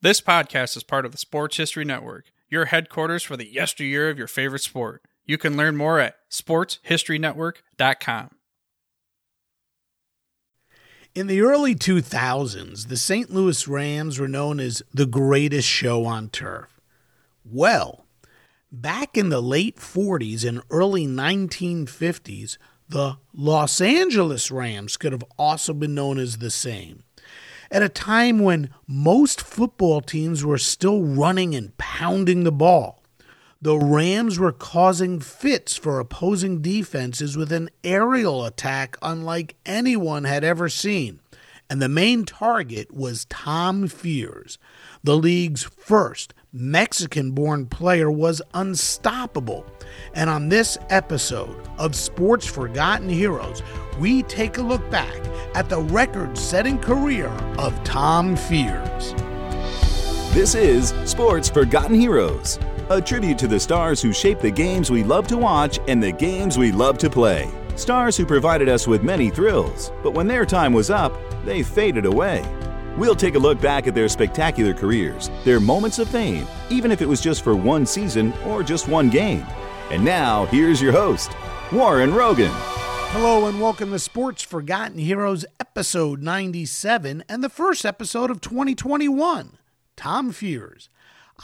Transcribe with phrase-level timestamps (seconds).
[0.00, 4.16] This podcast is part of the Sports History Network, your headquarters for the yesteryear of
[4.16, 5.02] your favorite sport.
[5.26, 8.30] You can learn more at sportshistorynetwork.com.
[11.16, 13.30] In the early 2000s, the St.
[13.30, 16.80] Louis Rams were known as the greatest show on turf.
[17.44, 18.06] Well,
[18.70, 22.56] back in the late 40s and early 1950s,
[22.88, 27.02] the Los Angeles Rams could have also been known as the same
[27.70, 33.02] at a time when most football teams were still running and pounding the ball.
[33.60, 40.44] The Rams were causing fits for opposing defenses with an aerial attack unlike anyone had
[40.44, 41.20] ever seen.
[41.68, 44.58] And the main target was Tom Fears,
[45.02, 49.64] the league's first Mexican born player was unstoppable.
[50.14, 53.62] And on this episode of Sports Forgotten Heroes,
[54.00, 55.16] we take a look back
[55.54, 59.14] at the record setting career of Tom Fears.
[60.34, 62.58] This is Sports Forgotten Heroes,
[62.90, 66.12] a tribute to the stars who shaped the games we love to watch and the
[66.12, 67.48] games we love to play.
[67.76, 71.12] Stars who provided us with many thrills, but when their time was up,
[71.44, 72.44] they faded away.
[72.96, 77.00] We'll take a look back at their spectacular careers, their moments of fame, even if
[77.00, 79.46] it was just for one season or just one game.
[79.90, 81.30] And now, here's your host,
[81.72, 82.52] Warren Rogan.
[82.52, 89.58] Hello and welcome to Sports Forgotten Heroes, episode 97, and the first episode of 2021.
[89.96, 90.90] Tom Fears.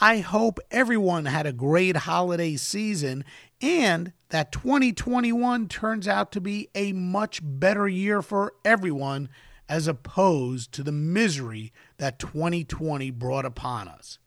[0.01, 3.25] I hope everyone had a great holiday season
[3.61, 9.29] and that 2021 turns out to be a much better year for everyone
[9.69, 14.19] as opposed to the misery that 2020 brought upon us.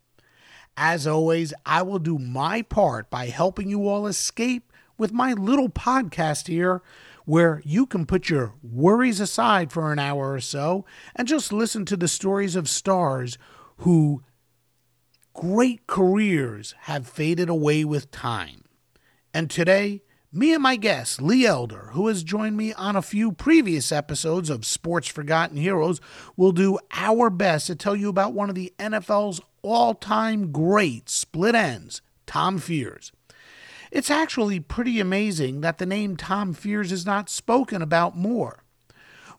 [0.76, 5.70] As always, I will do my part by helping you all escape with my little
[5.70, 6.82] podcast here,
[7.26, 11.84] where you can put your worries aside for an hour or so and just listen
[11.86, 13.38] to the stories of stars
[13.78, 14.24] who
[15.34, 18.64] great careers have faded away with time.
[19.34, 23.32] And today, me and my guest, Lee Elder, who has joined me on a few
[23.32, 26.02] previous episodes of Sports Forgotten Heroes,
[26.36, 31.10] will do our best to tell you about one of the NFL's all time great
[31.10, 33.12] split ends, Tom Fears.
[33.90, 38.64] It's actually pretty amazing that the name Tom Fears is not spoken about more.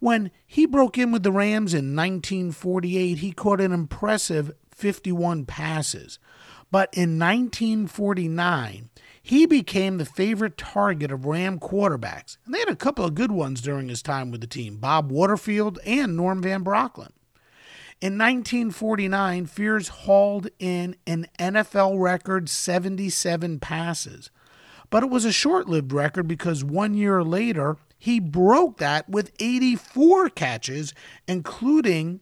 [0.00, 6.19] When he broke in with the Rams in 1948, he caught an impressive 51 passes.
[6.71, 8.91] But in 1949,
[9.28, 13.31] he became the favorite target of Ram quarterbacks, and they had a couple of good
[13.31, 17.12] ones during his time with the team Bob Waterfield and Norm Van Brocklin.
[18.00, 24.31] In 1949, Fears hauled in an NFL record 77 passes,
[24.89, 29.31] but it was a short lived record because one year later, he broke that with
[29.39, 30.95] 84 catches,
[31.27, 32.21] including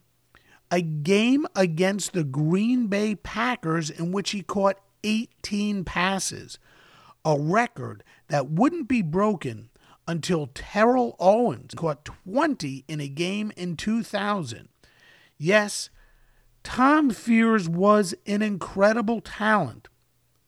[0.73, 6.59] a game against the Green Bay Packers in which he caught 18 passes
[7.27, 9.69] a record that wouldn't be broken
[10.07, 14.69] until Terrell Owens caught 20 in a game in 2000.
[15.37, 15.91] Yes,
[16.63, 19.89] Tom Fears was an incredible talent,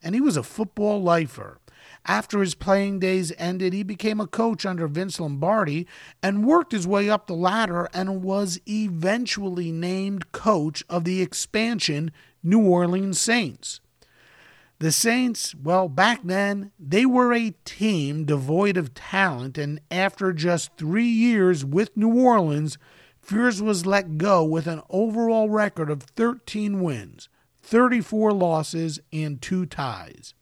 [0.03, 1.59] and he was a football lifer.
[2.07, 5.87] After his playing days ended, he became a coach under Vince Lombardi
[6.23, 12.13] and worked his way up the ladder and was eventually named coach of the expansion
[12.43, 13.81] New Orleans Saints.
[14.81, 20.77] The Saints, well, back then, they were a team devoid of talent, and after just
[20.77, 22.79] three years with New Orleans,
[23.21, 27.29] Fears was let go with an overall record of 13 wins,
[27.61, 30.33] 34 losses, and two ties.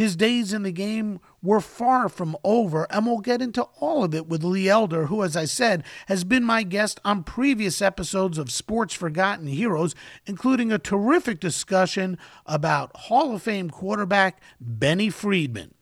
[0.00, 4.14] His days in the game were far from over, and we'll get into all of
[4.14, 8.38] it with Lee Elder, who, as I said, has been my guest on previous episodes
[8.38, 9.94] of Sports Forgotten Heroes,
[10.24, 12.16] including a terrific discussion
[12.46, 15.74] about Hall of Fame quarterback Benny Friedman.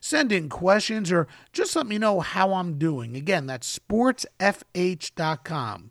[0.00, 3.16] Send in questions or just let me know how I'm doing.
[3.16, 4.30] Again, that's sportsfh.com.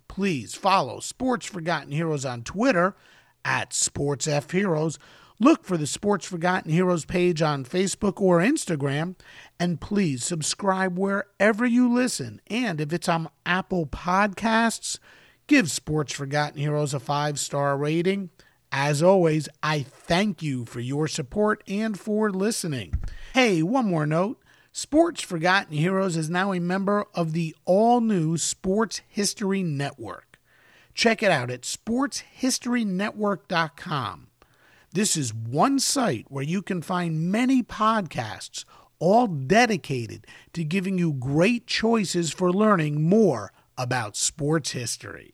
[0.07, 2.95] Please follow Sports Forgotten Heroes on Twitter
[3.43, 4.99] at SportsFHeroes.
[5.37, 9.15] Look for the Sports Forgotten Heroes page on Facebook or Instagram,
[9.59, 12.39] and please subscribe wherever you listen.
[12.47, 14.97] And if it's on Apple Podcasts,
[15.47, 18.29] give Sports Forgotten Heroes a five star rating.
[18.71, 22.93] As always, I thank you for your support and for listening.
[23.33, 24.41] Hey, one more note
[24.71, 30.39] Sports Forgotten Heroes is now a member of the all new Sports History Network.
[30.93, 34.27] Check it out at sportshistorynetwork.com.
[34.95, 38.63] This is one site where you can find many podcasts,
[38.97, 45.33] all dedicated to giving you great choices for learning more about sports history.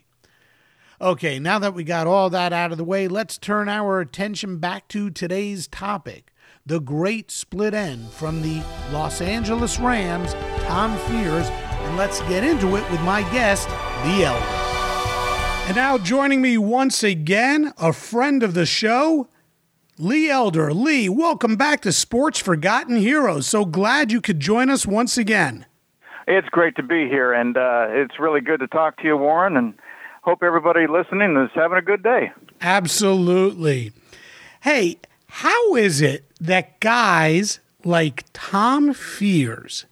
[1.00, 4.58] Okay, now that we got all that out of the way, let's turn our attention
[4.58, 6.34] back to today's topic
[6.66, 10.34] the great split end from the Los Angeles Rams,
[10.64, 13.70] Tom Fears, and let's get into it with my guest,
[14.06, 14.44] Lee Elder.
[15.68, 19.28] And now joining me once again, a friend of the show,
[20.02, 20.74] Lee Elder.
[20.74, 23.46] Lee, welcome back to Sports Forgotten Heroes.
[23.46, 25.68] So glad you could join us once again.
[26.28, 29.56] It's great to be here, and uh, it's really good to talk to you, Warren,
[29.56, 29.76] and
[30.24, 32.32] hope everybody listening is having a good day.
[32.62, 33.92] Absolutely.
[34.62, 39.86] Hey, how is it that guys like Tom Fears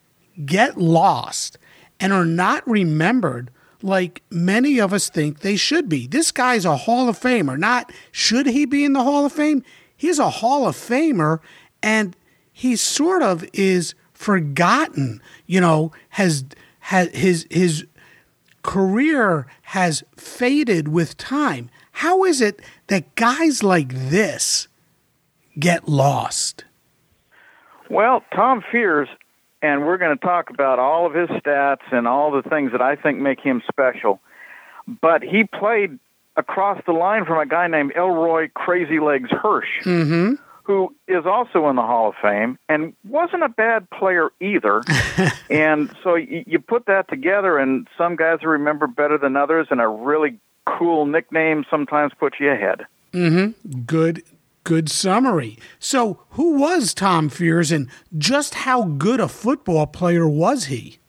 [0.43, 1.59] get lost
[1.99, 3.51] and are not remembered
[3.83, 6.07] like many of us think they should be?
[6.07, 7.59] This guy's a Hall of Famer.
[7.59, 9.63] Not should he be in the Hall of Fame?
[9.99, 11.39] He's a Hall of Famer
[11.83, 12.15] and
[12.51, 16.45] he sort of is forgotten, you know, has
[16.79, 17.85] has his his
[18.63, 21.69] career has faded with time.
[21.91, 24.67] How is it that guys like this
[25.59, 26.63] get lost?
[27.89, 29.09] Well, Tom Fears,
[29.61, 32.81] and we're going to talk about all of his stats and all the things that
[32.81, 34.21] I think make him special.
[35.01, 35.99] But he played
[36.39, 40.35] across the line from a guy named Elroy Crazy Legs Hirsch, mm-hmm.
[40.63, 44.81] who is also in the Hall of Fame and wasn't a bad player either.
[45.49, 49.67] and so you, you put that together, and some guys are remembered better than others,
[49.69, 52.85] and a really cool nickname sometimes puts you ahead.
[53.11, 53.81] Mm-hmm.
[53.81, 54.23] Good.
[54.63, 55.57] Good summary.
[55.79, 57.87] So, who was Tom Fears, and
[58.17, 60.99] just how good a football player was he?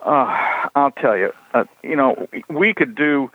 [0.00, 1.32] Uh, I'll tell you.
[1.52, 3.30] Uh, you know, we could do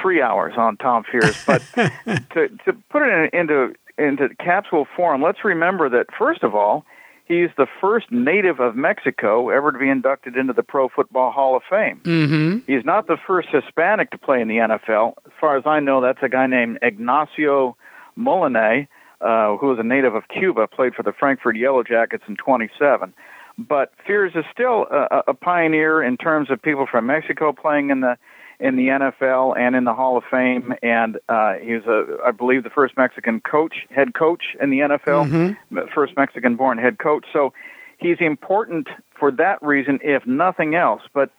[0.00, 1.36] three hours on Tom Fears.
[1.46, 6.54] But to to put it in, into into capsule form, let's remember that first of
[6.54, 6.84] all,
[7.28, 11.56] he's the first native of Mexico ever to be inducted into the Pro Football Hall
[11.56, 12.00] of Fame.
[12.04, 12.58] Mm-hmm.
[12.66, 15.14] He's not the first Hispanic to play in the NFL.
[15.26, 17.76] As far as I know, that's a guy named Ignacio
[18.18, 18.88] Molinet,
[19.20, 23.12] uh, who was a native of Cuba, played for the Frankford Yellow Jackets in 27.
[23.58, 28.00] But Fears is still a, a pioneer in terms of people from Mexico playing in
[28.00, 28.16] the
[28.60, 32.32] in the NFL and in the Hall of Fame, and uh, he was a, I
[32.32, 35.78] believe, the first Mexican coach, head coach in the NFL, mm-hmm.
[35.94, 37.24] first Mexican-born head coach.
[37.32, 37.52] So
[37.98, 38.88] he's important
[39.18, 41.02] for that reason, if nothing else.
[41.14, 41.30] But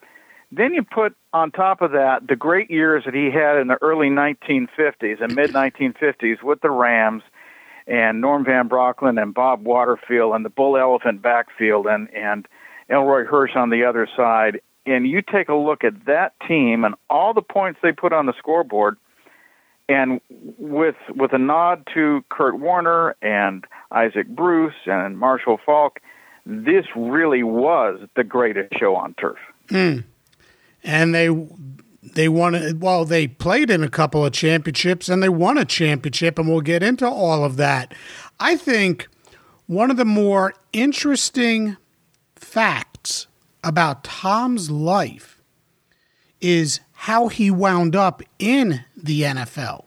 [0.51, 3.77] then you put on top of that the great years that he had in the
[3.81, 7.23] early 1950s and mid 1950s with the Rams
[7.85, 12.47] and Norm Van Brocklin and Bob Waterfield and the Bull Elephant backfield and and
[12.89, 16.95] Elroy Hirsch on the other side and you take a look at that team and
[17.09, 18.97] all the points they put on the scoreboard,
[19.87, 20.21] and
[20.57, 25.99] with with a nod to Kurt Warner and Isaac Bruce and Marshall Faulk,
[26.45, 29.37] this really was the greatest show on turf.
[29.67, 30.03] Mm.
[30.83, 31.29] And they
[32.15, 36.39] they won well they played in a couple of championships and they won a championship
[36.39, 37.93] and we'll get into all of that.
[38.39, 39.07] I think
[39.65, 41.77] one of the more interesting
[42.35, 42.88] facts
[43.63, 45.41] about Tom's life
[46.41, 49.85] is how he wound up in the NFL.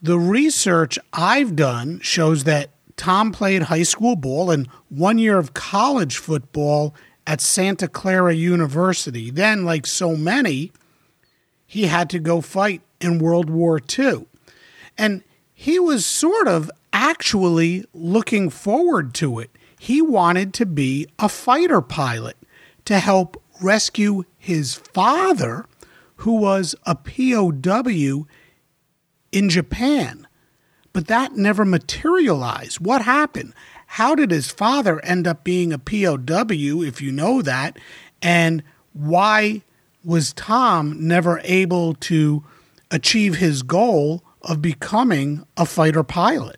[0.00, 5.54] The research I've done shows that Tom played high school ball and one year of
[5.54, 6.94] college football
[7.26, 9.30] at Santa Clara University.
[9.30, 10.72] Then, like so many,
[11.66, 14.26] he had to go fight in World War II.
[14.96, 15.22] And
[15.52, 19.50] he was sort of actually looking forward to it.
[19.78, 22.37] He wanted to be a fighter pilot
[22.88, 25.66] to help rescue his father,
[26.16, 28.26] who was a POW
[29.30, 30.26] in Japan.
[30.94, 32.80] But that never materialized.
[32.80, 33.52] What happened?
[33.88, 37.78] How did his father end up being a POW, if you know that?
[38.22, 38.62] And
[38.94, 39.64] why
[40.02, 42.42] was Tom never able to
[42.90, 46.56] achieve his goal of becoming a fighter pilot?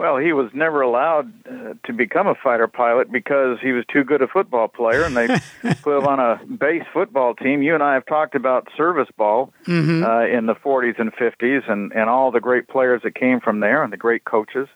[0.00, 4.02] Well, he was never allowed uh, to become a fighter pilot because he was too
[4.02, 5.26] good a football player, and they
[5.82, 7.60] put him on a base football team.
[7.62, 10.02] You and I have talked about service ball Mm-hmm.
[10.02, 13.60] uh, in the 40s and 50s, and and all the great players that came from
[13.60, 14.68] there, and the great coaches.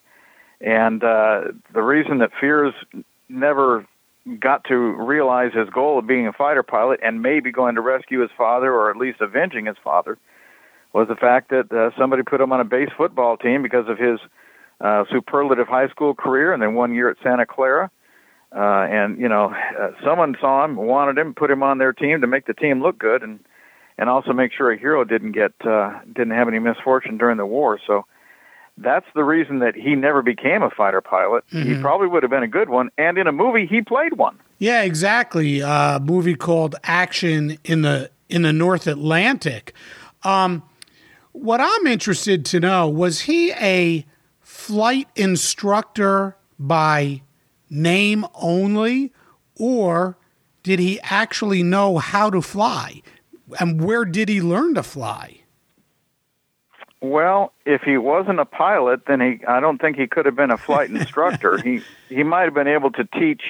[0.60, 2.74] And uh, the reason that Fears
[3.30, 3.86] never
[4.38, 8.20] got to realize his goal of being a fighter pilot and maybe going to rescue
[8.20, 10.18] his father or at least avenging his father
[10.92, 13.98] was the fact that uh, somebody put him on a base football team because of
[13.98, 14.18] his
[14.80, 17.90] uh, superlative high school career and then one year at Santa Clara.
[18.54, 22.20] Uh, and you know, uh, someone saw him, wanted him, put him on their team
[22.20, 23.40] to make the team look good, and
[23.98, 27.46] and also make sure a hero didn't get uh, didn't have any misfortune during the
[27.46, 27.80] war.
[27.84, 28.06] So
[28.78, 31.44] that's the reason that he never became a fighter pilot.
[31.48, 34.38] He probably would have been a good one, and in a movie he played one.
[34.58, 35.60] Yeah, exactly.
[35.60, 39.74] A movie called Action in the in the North Atlantic.
[40.22, 40.62] Um,
[41.32, 44.06] what I'm interested to know was he a
[44.54, 47.20] flight instructor by
[47.68, 49.12] name only,
[49.56, 50.16] or
[50.62, 53.02] did he actually know how to fly?
[53.58, 55.40] And where did he learn to fly?
[57.00, 60.52] Well, if he wasn't a pilot, then he I don't think he could have been
[60.52, 61.58] a flight instructor.
[61.60, 63.42] he he might have been able to teach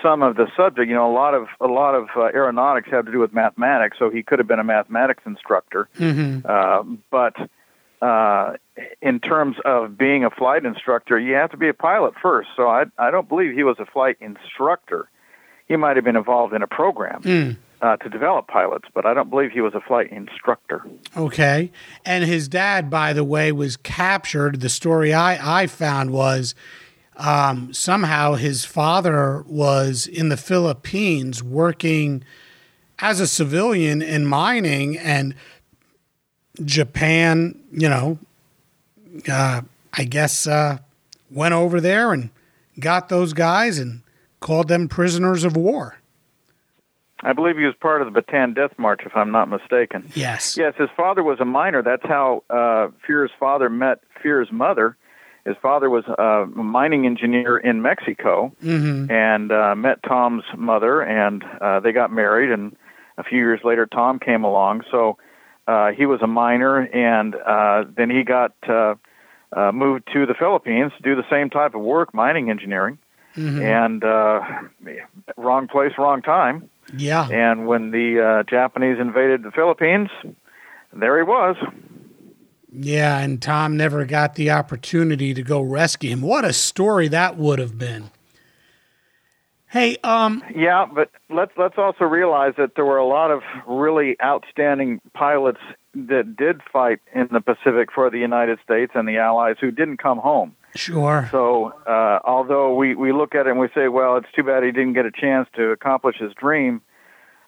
[0.00, 0.88] some of the subject.
[0.88, 3.98] You know, a lot of a lot of uh, aeronautics have to do with mathematics,
[3.98, 5.88] so he could have been a mathematics instructor.
[6.44, 7.34] Uh, but
[8.00, 8.54] uh,
[9.02, 12.48] in terms of being a flight instructor, you have to be a pilot first.
[12.56, 15.08] So I I don't believe he was a flight instructor.
[15.68, 19.30] He might have been involved in a program uh, to develop pilots, but I don't
[19.30, 20.84] believe he was a flight instructor.
[21.16, 21.70] Okay.
[22.04, 24.60] And his dad, by the way, was captured.
[24.60, 26.54] The story I, I found was
[27.16, 32.24] um, somehow his father was in the Philippines working
[32.98, 35.34] as a civilian in mining, and
[36.64, 38.18] Japan, you know,
[39.30, 39.62] uh,
[39.92, 40.78] I guess, uh,
[41.30, 42.30] went over there and
[42.78, 44.02] got those guys and
[44.40, 45.96] called them prisoners of war.
[47.22, 50.10] I believe he was part of the Bataan Death March, if I'm not mistaken.
[50.14, 50.56] Yes.
[50.56, 51.82] Yes, his father was a miner.
[51.82, 54.96] That's how uh, Fear's father met Fear's mother.
[55.44, 61.42] His father was uh, a mining engineer in Mexico and uh, met Tom's mother, and
[61.60, 62.50] uh, they got married.
[62.50, 62.76] And
[63.18, 64.82] a few years later, Tom came along.
[64.90, 65.18] So
[65.66, 68.94] uh, he was a miner, and uh, then he got uh,
[69.52, 72.98] uh, moved to the Philippines to do the same type of work, mining engineering.
[73.36, 74.40] And uh,
[75.36, 76.68] wrong place, wrong time.
[76.96, 77.28] Yeah.
[77.28, 80.10] And when the uh, Japanese invaded the Philippines,
[80.92, 81.56] there he was.
[82.72, 86.22] Yeah, and Tom never got the opportunity to go rescue him.
[86.22, 88.10] What a story that would have been.
[89.70, 94.16] Hey, um, Yeah, but let's let's also realize that there were a lot of really
[94.22, 95.60] outstanding pilots
[95.94, 99.98] that did fight in the Pacific for the United States and the Allies who didn't
[99.98, 100.56] come home.
[100.74, 101.28] sure.
[101.30, 104.64] So, uh, although we we look at it and we say, well, it's too bad
[104.64, 106.82] he didn't get a chance to accomplish his dream.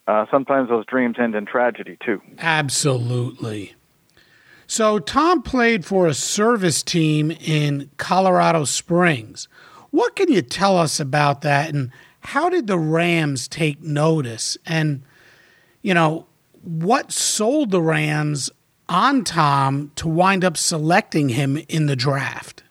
[0.06, 2.20] Uh, sometimes those dreams end in tragedy too.
[2.38, 3.74] Absolutely.
[4.68, 9.48] So Tom played for a service team in Colorado Springs.
[9.90, 11.90] What can you tell us about that and
[12.22, 14.56] how did the Rams take notice?
[14.66, 15.02] And
[15.82, 16.26] you know,
[16.62, 18.50] what sold the Rams
[18.88, 22.62] on Tom to wind up selecting him in the draft?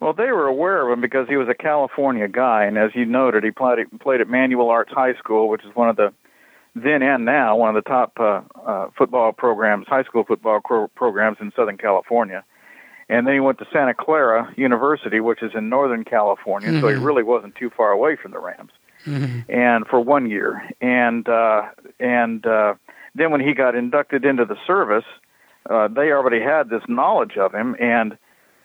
[0.00, 3.06] Well, they were aware of him because he was a California guy, and as you
[3.06, 6.12] noted, he played played at Manual Arts High School, which is one of the
[6.74, 10.88] then and now one of the top uh, uh, football programs, high school football cro-
[10.88, 12.44] programs in Southern California.
[13.08, 16.94] And then he went to Santa Clara University, which is in Northern California, so he
[16.94, 18.70] really wasn't too far away from the Rams.
[19.48, 21.68] And for one year, and uh,
[22.00, 22.74] and uh,
[23.14, 25.04] then when he got inducted into the service,
[25.68, 28.16] uh, they already had this knowledge of him, and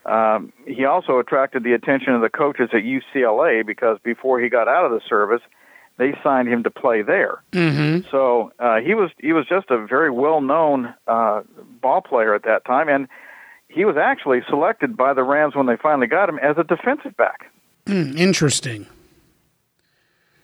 [0.06, 4.68] um, he also attracted the attention of the coaches at UCLA because before he got
[4.68, 5.42] out of the service,
[5.98, 7.44] they signed him to play there.
[7.52, 8.08] Mm-hmm.
[8.10, 11.42] So uh, he was he was just a very well known uh,
[11.82, 13.08] ball player at that time, and
[13.70, 17.16] he was actually selected by the Rams when they finally got him as a defensive
[17.16, 17.52] back.
[17.88, 18.88] Hmm, interesting.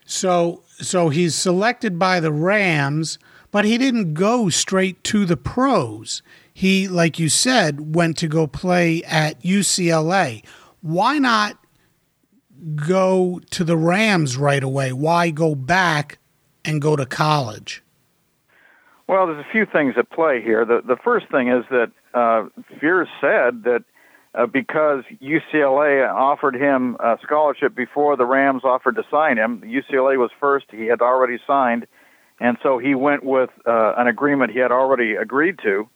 [0.05, 3.17] So so he's selected by the Rams,
[3.51, 6.22] but he didn't go straight to the pros.
[6.53, 10.46] He, like you said, went to go play at UCLA.
[10.82, 11.58] Why not
[12.75, 14.94] go to the Rams right away?
[14.94, 16.20] Why go back
[16.63, 17.84] and go to college?
[19.08, 20.65] Well, there's a few things at play here.
[20.65, 22.45] The the first thing is that uh,
[22.79, 23.84] Fears said that
[24.34, 29.62] uh, because UCLA offered him a scholarship before the Rams offered to sign him.
[29.62, 31.88] UCLA was first; he had already signed,
[32.39, 35.88] and so he went with uh, an agreement he had already agreed to.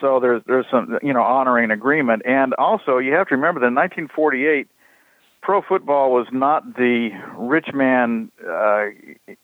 [0.00, 3.68] So there's there's some you know honoring agreement, and also you have to remember that
[3.68, 4.68] in 1948,
[5.42, 8.86] pro football was not the rich man, uh,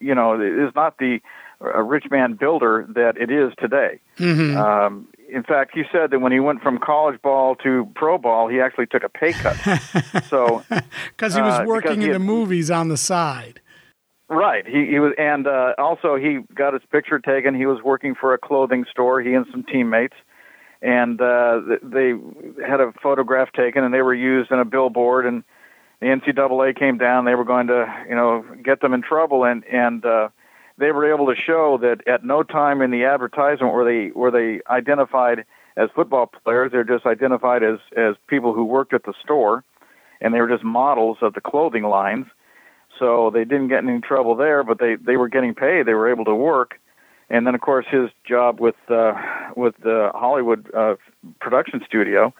[0.00, 1.20] you know, is not the
[1.60, 4.00] uh, rich man builder that it is today.
[4.18, 4.56] Mm-hmm.
[4.56, 8.48] Um, in fact, he said that when he went from college ball to pro ball,
[8.48, 9.56] he actually took a pay cut.
[10.28, 10.64] so
[11.10, 13.60] because he was uh, working he in the movies on the side.
[14.30, 14.66] Right.
[14.66, 17.54] He he was, and uh, also he got his picture taken.
[17.54, 19.20] He was working for a clothing store.
[19.20, 20.16] He and some teammates,
[20.82, 22.12] and uh, they
[22.66, 25.24] had a photograph taken, and they were used in a billboard.
[25.24, 25.44] And
[26.00, 27.24] the NCAA came down.
[27.24, 30.28] They were going to, you know, get them in trouble, and and uh,
[30.78, 34.30] they were able to show that at no time in the advertisement were they were
[34.30, 35.44] they identified
[35.76, 36.72] as football players.
[36.72, 39.64] They're just identified as as people who worked at the store,
[40.20, 42.26] and they were just models of the clothing lines
[42.98, 44.62] so they didn't get any trouble there.
[44.62, 46.80] But they they were getting paid; they were able to work.
[47.30, 49.12] And then, of course, his job with uh,
[49.56, 50.96] with the Hollywood uh,
[51.40, 52.32] production studio,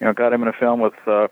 [0.00, 1.28] you know, got him in a film with uh,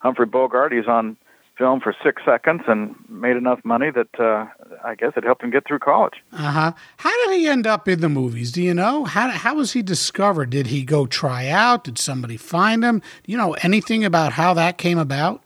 [0.00, 0.72] Humphrey Bogart.
[0.72, 1.16] He's on
[1.58, 4.46] film for six seconds and made enough money that uh,
[4.84, 6.14] I guess it helped him get through college.
[6.32, 6.72] Uh huh.
[6.98, 8.52] How did he end up in the movies?
[8.52, 9.04] Do you know?
[9.04, 10.50] How how was he discovered?
[10.50, 11.84] Did he go try out?
[11.84, 13.00] Did somebody find him?
[13.00, 15.42] Do you know anything about how that came about?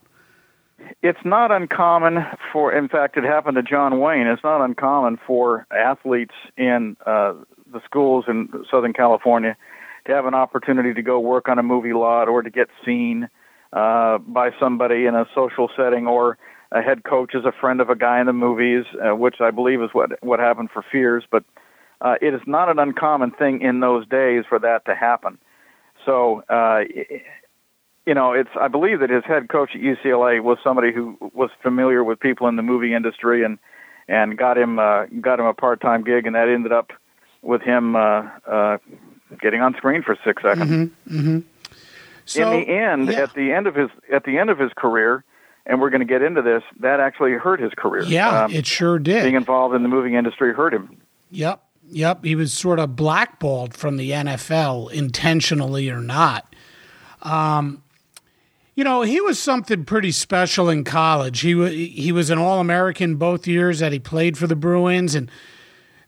[1.02, 4.26] It's not uncommon for, in fact, it happened to John Wayne.
[4.26, 7.34] It's not uncommon for athletes in uh,
[7.72, 9.56] the schools in Southern California
[10.06, 13.28] to have an opportunity to go work on a movie lot or to get seen
[13.72, 16.38] uh, by somebody in a social setting or
[16.70, 19.50] a head coach is a friend of a guy in the movies, uh, which I
[19.50, 21.24] believe is what what happened for Fears.
[21.30, 21.44] But
[22.00, 25.38] uh, it is not an uncommon thing in those days for that to happen.
[26.04, 26.80] So, uh,
[28.06, 31.50] you know, it's I believe that his head coach at UCLA was somebody who was
[31.62, 33.58] familiar with people in the movie industry and
[34.08, 36.90] and got him uh, got him a part time gig, and that ended up
[37.42, 38.78] with him uh, uh,
[39.40, 40.90] getting on screen for six seconds.
[42.32, 43.22] So, in the end, yeah.
[43.22, 45.24] at the end of his at the end of his career,
[45.66, 48.02] and we're going to get into this, that actually hurt his career.
[48.04, 49.22] yeah, Um, it sure did.
[49.22, 50.96] being involved in the movie industry hurt him.
[51.30, 51.62] Yep.
[51.90, 52.24] Yep.
[52.24, 56.54] He was sort of blackballed from the NFL, intentionally or not.
[57.22, 57.82] Um,
[58.74, 61.40] you know, he was something pretty special in college.
[61.40, 65.14] He wa he was an All American both years that he played for the Bruins,
[65.14, 65.30] and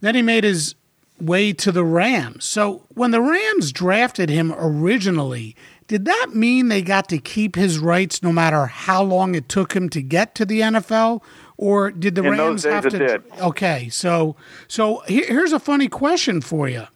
[0.01, 0.75] then he made his
[1.21, 2.45] way to the Rams.
[2.45, 5.55] So when the Rams drafted him originally,
[5.87, 9.75] did that mean they got to keep his rights no matter how long it took
[9.75, 11.23] him to get to the NFL?
[11.57, 12.99] Or did the In Rams have to?
[12.99, 13.23] did.
[13.41, 14.35] Okay, so
[14.67, 16.87] so here, here's a funny question for you.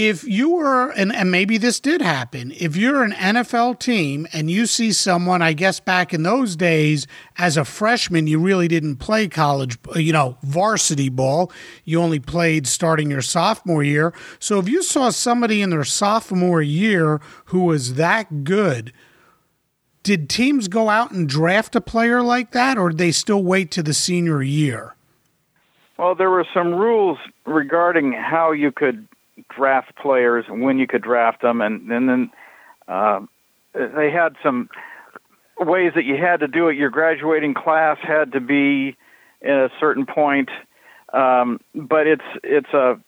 [0.00, 4.48] If you were, and, and maybe this did happen, if you're an NFL team and
[4.48, 8.98] you see someone, I guess back in those days, as a freshman, you really didn't
[8.98, 11.50] play college, uh, you know, varsity ball.
[11.84, 14.14] You only played starting your sophomore year.
[14.38, 18.92] So if you saw somebody in their sophomore year who was that good,
[20.04, 23.72] did teams go out and draft a player like that, or did they still wait
[23.72, 24.94] to the senior year?
[25.98, 29.07] Well, there were some rules regarding how you could
[29.54, 32.30] draft players, when you could draft them, and, and then
[32.86, 33.20] uh,
[33.74, 34.68] they had some
[35.58, 36.76] ways that you had to do it.
[36.76, 38.96] Your graduating class had to be
[39.42, 40.50] at a certain point,
[41.12, 42.98] um, but it's it's a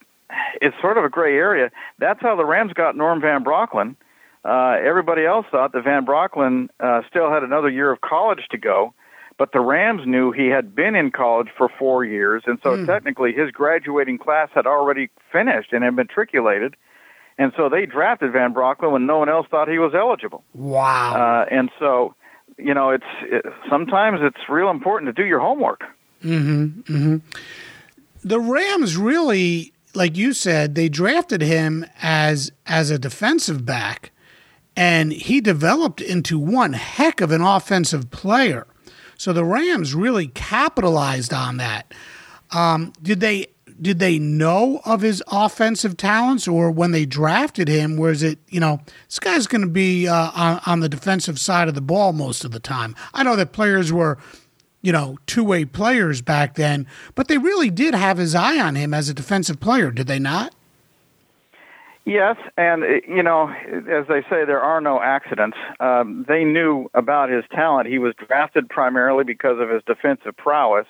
[0.60, 1.70] it's sort of a gray area.
[1.98, 3.96] That's how the Rams got Norm Van Brocklin.
[4.44, 8.58] Uh, everybody else thought that Van Brocklin uh, still had another year of college to
[8.58, 8.94] go,
[9.40, 13.32] but the Rams knew he had been in college for four years, and so technically
[13.32, 16.76] his graduating class had already finished and had matriculated,
[17.38, 20.44] and so they drafted Van Brocklin when no one else thought he was eligible.
[20.52, 21.14] Wow.
[21.14, 22.14] Uh, and so,
[22.58, 25.84] you know, it's it, sometimes it's real important to do your homework.
[26.22, 27.16] Mm hmm.
[28.22, 34.10] The Rams really, like you said, they drafted him as as a defensive back,
[34.76, 38.66] and he developed into one heck of an offensive player.
[39.20, 41.92] So the Rams really capitalized on that.
[42.52, 47.98] Um, did they did they know of his offensive talents, or when they drafted him,
[47.98, 51.68] was it you know this guy's going to be uh, on on the defensive side
[51.68, 52.96] of the ball most of the time?
[53.12, 54.16] I know that players were
[54.80, 58.74] you know, two way players back then, but they really did have his eye on
[58.74, 60.54] him as a defensive player, did they not?
[62.10, 65.56] Yes, and uh, you know, as they say, there are no accidents.
[65.78, 67.86] Um, they knew about his talent.
[67.86, 70.86] He was drafted primarily because of his defensive prowess,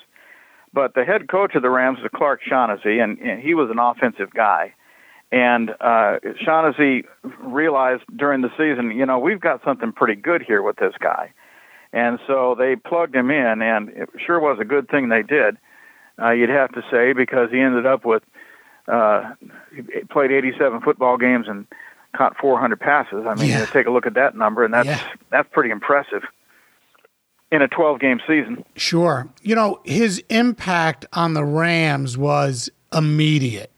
[0.73, 3.79] but the head coach of the Rams was Clark Shaughnessy, and, and he was an
[3.79, 4.73] offensive guy.
[5.31, 7.05] And uh, Shaughnessy
[7.43, 11.35] realized during the season, you know, we've got something pretty good here with this guy.
[11.93, 15.59] And so they plugged him in, and it sure was a good thing they did,
[16.19, 18.23] uh, you'd have to say, because he ended up with,
[18.91, 19.35] uh,
[19.75, 21.67] he played 87 football games and
[22.17, 23.25] caught 400 passes.
[23.27, 23.65] I mean, Yeah.
[23.67, 25.01] take a look at that number, and that's Yeah.
[25.31, 26.23] that's pretty impressive
[27.53, 28.65] in a 12 game season.
[28.77, 29.29] Sure.
[29.43, 33.71] You know, his impact on the Rams was immediate.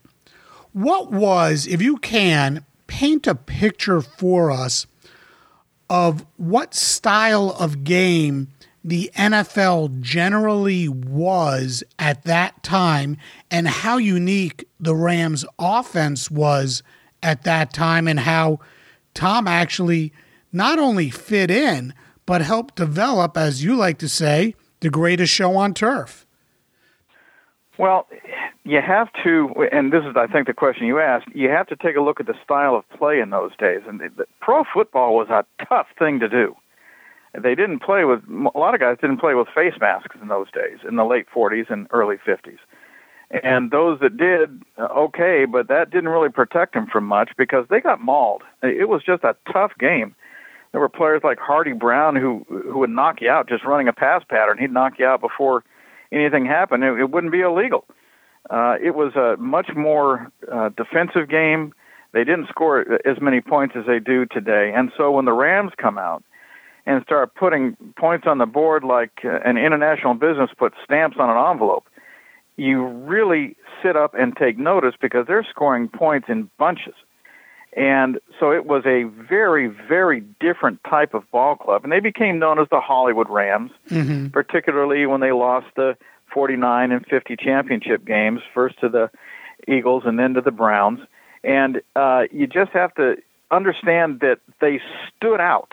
[0.72, 4.86] What was, if you can, paint a picture for us
[5.90, 8.48] of what style of game
[8.84, 13.16] the NFL generally was at that time
[13.50, 16.82] and how unique the Rams offense was
[17.22, 18.58] at that time and how
[19.14, 20.12] Tom actually
[20.52, 21.94] not only fit in,
[22.26, 26.26] but helped develop, as you like to say, the greatest show on turf.
[27.78, 28.06] Well,
[28.64, 31.26] you have to, and this is, I think, the question you asked.
[31.34, 33.80] You have to take a look at the style of play in those days.
[33.88, 36.54] And the, the, pro football was a tough thing to do.
[37.34, 40.50] They didn't play with a lot of guys didn't play with face masks in those
[40.50, 42.58] days, in the late 40s and early 50s.
[43.42, 47.80] And those that did, okay, but that didn't really protect them from much because they
[47.80, 48.42] got mauled.
[48.62, 50.14] It was just a tough game.
[50.72, 53.92] There were players like Hardy Brown who who would knock you out just running a
[53.92, 54.58] pass pattern.
[54.58, 55.64] He'd knock you out before
[56.10, 56.84] anything happened.
[56.84, 57.84] It, it wouldn't be illegal.
[58.50, 61.72] Uh, it was a much more uh, defensive game.
[62.12, 64.72] They didn't score as many points as they do today.
[64.74, 66.22] And so when the Rams come out
[66.86, 71.30] and start putting points on the board like uh, an international business puts stamps on
[71.30, 71.86] an envelope,
[72.56, 76.94] you really sit up and take notice because they're scoring points in bunches.
[77.74, 81.84] And so it was a very, very different type of ball club.
[81.84, 84.26] And they became known as the Hollywood Rams, Mm-hmm.
[84.28, 85.96] particularly when they lost the
[86.34, 89.10] 49 and 50 championship games, first to the
[89.66, 91.00] Eagles and then to the Browns.
[91.44, 93.16] And uh, you just have to
[93.50, 95.72] understand that they stood out.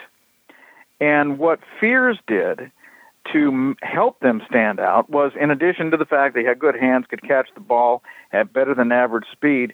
[0.99, 2.71] And what Fears did
[3.33, 7.05] to help them stand out was, in addition to the fact they had good hands,
[7.09, 9.73] could catch the ball, at better than average speed,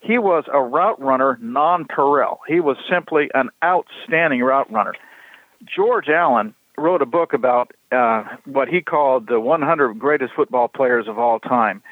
[0.00, 2.40] he was a route runner non Terrell.
[2.46, 4.94] He was simply an outstanding route runner.
[5.64, 11.06] George Allen wrote a book about uh, what he called the 100 greatest football players
[11.08, 11.82] of all time.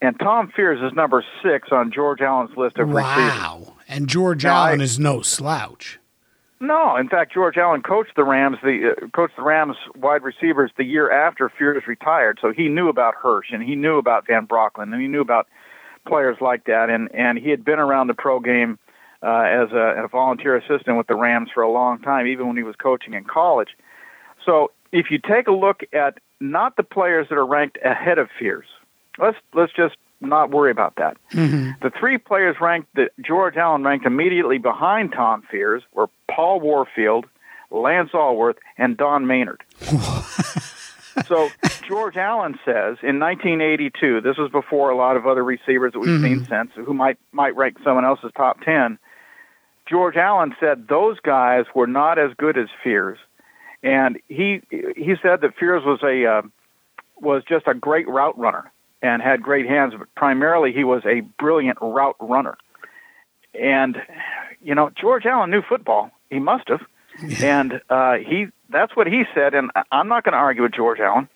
[0.00, 3.16] And Tom Fears is number six on George Allen's list of receivers.
[3.16, 3.76] Wow.
[3.88, 6.00] And George Now, Allen I- is no slouch.
[6.62, 10.70] No, in fact, George Allen coached the Rams, the uh, coached the Rams wide receivers
[10.76, 14.46] the year after Fears retired, so he knew about Hirsch and he knew about Van
[14.46, 15.48] Brocklin and he knew about
[16.06, 18.78] players like that, and and he had been around the pro game
[19.24, 22.56] uh, as a, a volunteer assistant with the Rams for a long time, even when
[22.56, 23.70] he was coaching in college.
[24.46, 28.28] So if you take a look at not the players that are ranked ahead of
[28.38, 28.66] Fears,
[29.18, 31.16] let's let's just not worry about that.
[31.80, 37.26] The three players ranked that George Allen ranked immediately behind Tom Fears were Paul Warfield,
[37.70, 39.62] Lance Alworth, and Don Maynard.
[41.26, 41.48] so
[41.86, 46.20] George Allen says in 1982, this was before a lot of other receivers that we've
[46.20, 48.98] seen since, who might might rank someone else's top ten.
[49.88, 53.18] George Allen said those guys were not as good as Fears,
[53.82, 56.42] and he he said that Fears was a uh,
[57.16, 58.72] was just a great route runner
[59.02, 62.56] and had great hands, but primarily he was a brilliant route runner.
[63.54, 63.96] And
[64.62, 66.10] you know, George Allen knew football.
[66.30, 66.80] He must have,
[67.42, 69.54] and uh, he that's what he said.
[69.54, 71.28] And I'm not going to argue with George Allen.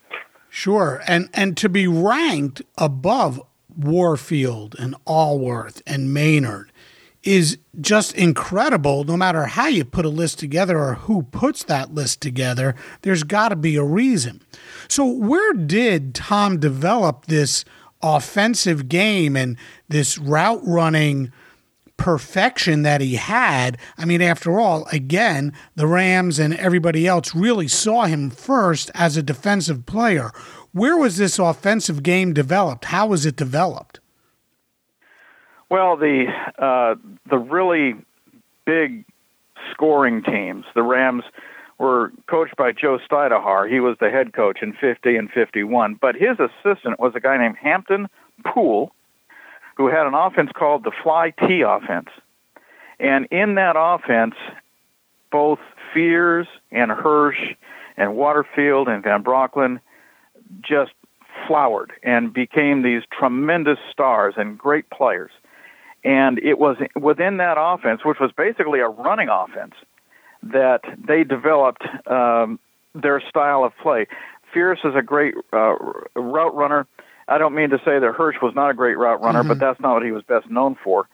[0.49, 1.03] Sure.
[1.07, 3.43] And and to be ranked above
[3.77, 6.73] Warfield and Alworth and Maynard
[7.27, 11.93] is just incredible no matter how you put a list together or who puts that
[11.93, 12.75] list together.
[13.03, 14.43] There's got to be a reason.
[14.89, 17.65] So where did Tom develop this
[18.03, 19.57] offensive game and
[19.89, 21.33] this route running
[21.97, 23.79] perfection that he had.
[23.97, 29.17] I mean, after all, again, the Rams and everybody else really saw him first as
[29.17, 30.31] a defensive player.
[30.73, 32.87] Where was this offensive game developed?
[32.87, 34.01] How was it developed?
[35.69, 36.27] Well, the
[36.59, 36.95] uh,
[37.29, 37.95] the really
[38.65, 39.05] big
[39.73, 41.25] scoring teams, the Rams
[41.79, 43.71] were coached by Joe Stydahar.
[43.71, 47.37] He was the head coach in 50 and 51, but his assistant was a guy
[47.37, 48.09] named Hampton
[48.45, 48.93] Pool,
[49.77, 52.09] who had an offense called the Fly T offense.
[52.99, 54.35] And in that offense,
[55.31, 55.59] both
[55.93, 57.55] Fears and Hirsch
[57.97, 59.81] and Waterfield and Van Brocklin
[60.63, 60.93] just
[61.47, 65.31] flowered and became these tremendous stars and great players.
[66.07, 69.75] And it was within that offense, which was basically a running offense,
[70.43, 72.61] that they developed um,
[72.95, 74.07] their style of play.
[74.55, 75.75] Fears is a great uh,
[76.15, 76.87] route runner.
[77.27, 79.81] I don't mean to say that Hirsch was not a great route runner, but that's
[79.81, 81.09] not what he was best known for.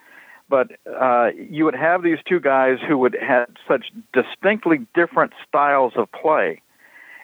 [0.52, 5.94] but uh, you would have these two guys who would have such distinctly different styles
[5.96, 6.60] of play,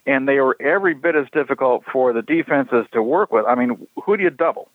[0.07, 3.45] and they were every bit as difficult for the defenses to work with.
[3.45, 4.71] I mean, who do you double?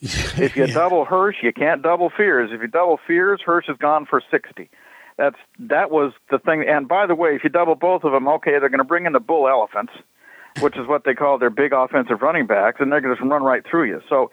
[0.00, 0.74] if you Yeah.
[0.74, 2.50] double Hirsch, you can't double Fears.
[2.52, 4.68] If you double Fears, Hirsch is gone for sixty.
[5.16, 6.64] That's that was the thing.
[6.68, 9.06] And by the way, if you double both of them, okay, they're going to bring
[9.06, 9.92] in the bull elephants,
[10.60, 13.42] which is what they call their big offensive running backs, and they're going to run
[13.42, 14.00] right through you.
[14.08, 14.30] So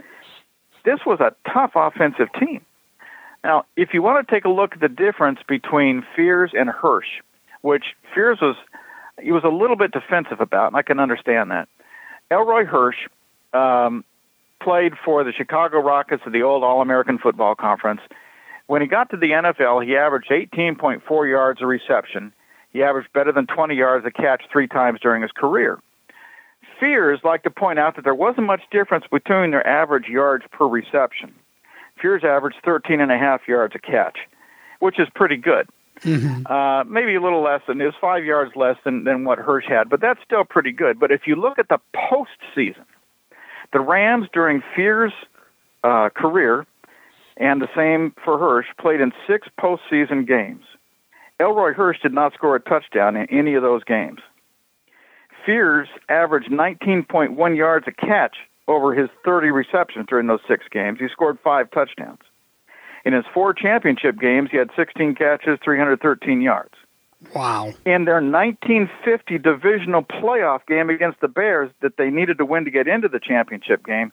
[0.84, 2.62] this was a tough offensive team.
[3.44, 7.22] Now, if you want to take a look at the difference between Fears and Hirsch,
[7.62, 8.56] which Fears was
[9.22, 11.68] he was a little bit defensive about, and I can understand that.
[12.30, 13.08] Elroy Hirsch
[13.54, 14.04] um,
[14.66, 18.02] played for the Chicago Rockets of the old All American Football Conference.
[18.66, 22.34] When he got to the NFL, he averaged 18.4 yards a reception.
[22.74, 25.80] He averaged better than 20 yards a catch three times during his career.
[26.80, 30.68] Fears like to point out that there wasn't much difference between their average yards per
[30.68, 31.32] reception.
[32.02, 34.18] Fears averaged 13 and a half yards a catch,
[34.80, 35.70] which is pretty good.
[36.52, 39.90] Uh, maybe a little less than is five yards less than, than what Hirsch had,
[39.90, 41.00] but that's still pretty good.
[41.00, 42.84] But if you look at the postseason,
[43.74, 45.14] the Rams during Fears'
[45.84, 46.66] uh, career,
[47.38, 50.64] and the same for Hirsch, played in six postseason games.
[51.40, 54.20] Elroy Hirsch did not score a touchdown in any of those games.
[55.46, 61.00] Fears averaged 19.1 yards a catch over his 30 receptions during those six games.
[61.00, 62.22] He scored five touchdowns.
[63.04, 66.74] In his four championship games, he had 16 catches, 313 yards.
[67.34, 67.74] Wow.
[67.86, 72.72] In their 1950 divisional playoff game against the Bears that they needed to win to
[72.72, 74.12] get into the championship game,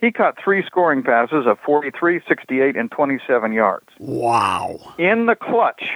[0.00, 3.86] he caught three scoring passes of 43, 68, and 27 yards.
[3.98, 4.94] Wow.
[4.98, 5.90] In the clutch,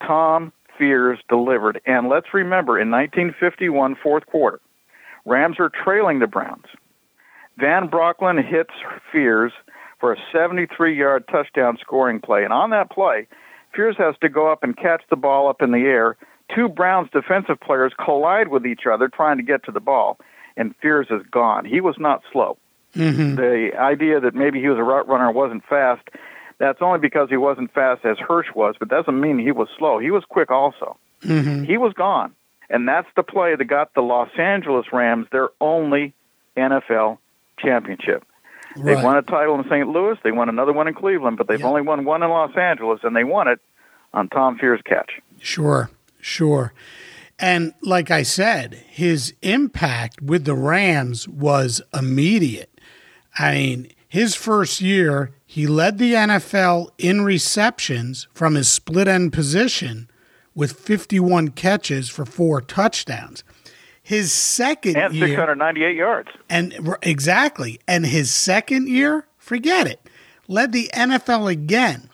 [0.00, 1.80] Tom Fears delivered.
[1.86, 4.60] And let's remember, in 1951 fourth quarter,
[5.24, 6.66] Rams are trailing the Browns.
[7.58, 8.74] Van Brocklin hits
[9.10, 9.52] Fears
[9.98, 12.44] for a 73-yard touchdown scoring play.
[12.44, 13.26] And on that play,
[13.76, 16.16] Fears has to go up and catch the ball up in the air.
[16.54, 20.18] Two Browns defensive players collide with each other trying to get to the ball,
[20.56, 21.64] and Fears is gone.
[21.64, 22.56] He was not slow.
[22.94, 23.36] Mm-hmm.
[23.36, 26.08] The idea that maybe he was a route runner wasn't fast,
[26.58, 29.98] that's only because he wasn't fast as Hirsch was, but doesn't mean he was slow.
[29.98, 30.96] He was quick also.
[31.22, 31.64] Mm-hmm.
[31.64, 32.34] He was gone.
[32.70, 36.14] And that's the play that got the Los Angeles Rams their only
[36.56, 37.18] NFL
[37.58, 38.24] championship.
[38.76, 39.04] They Right.
[39.04, 39.88] won a title in St.
[39.88, 41.66] Louis, they won another one in Cleveland, but they've Yeah.
[41.66, 43.60] only won one in Los Angeles, and they won it
[44.12, 45.20] on Tom Fears' catch.
[45.40, 46.72] Sure, sure.
[47.38, 52.70] And like I said, his impact with the Rams was immediate.
[53.38, 59.32] I mean, his first year, he led the NFL in receptions from his split end
[59.32, 60.08] position
[60.54, 63.44] with 51 catches for four touchdowns.
[64.06, 66.28] His second And year, 698 yards.
[66.48, 67.80] and exactly.
[67.88, 70.00] And his second year, forget it,
[70.46, 72.08] led the NFL again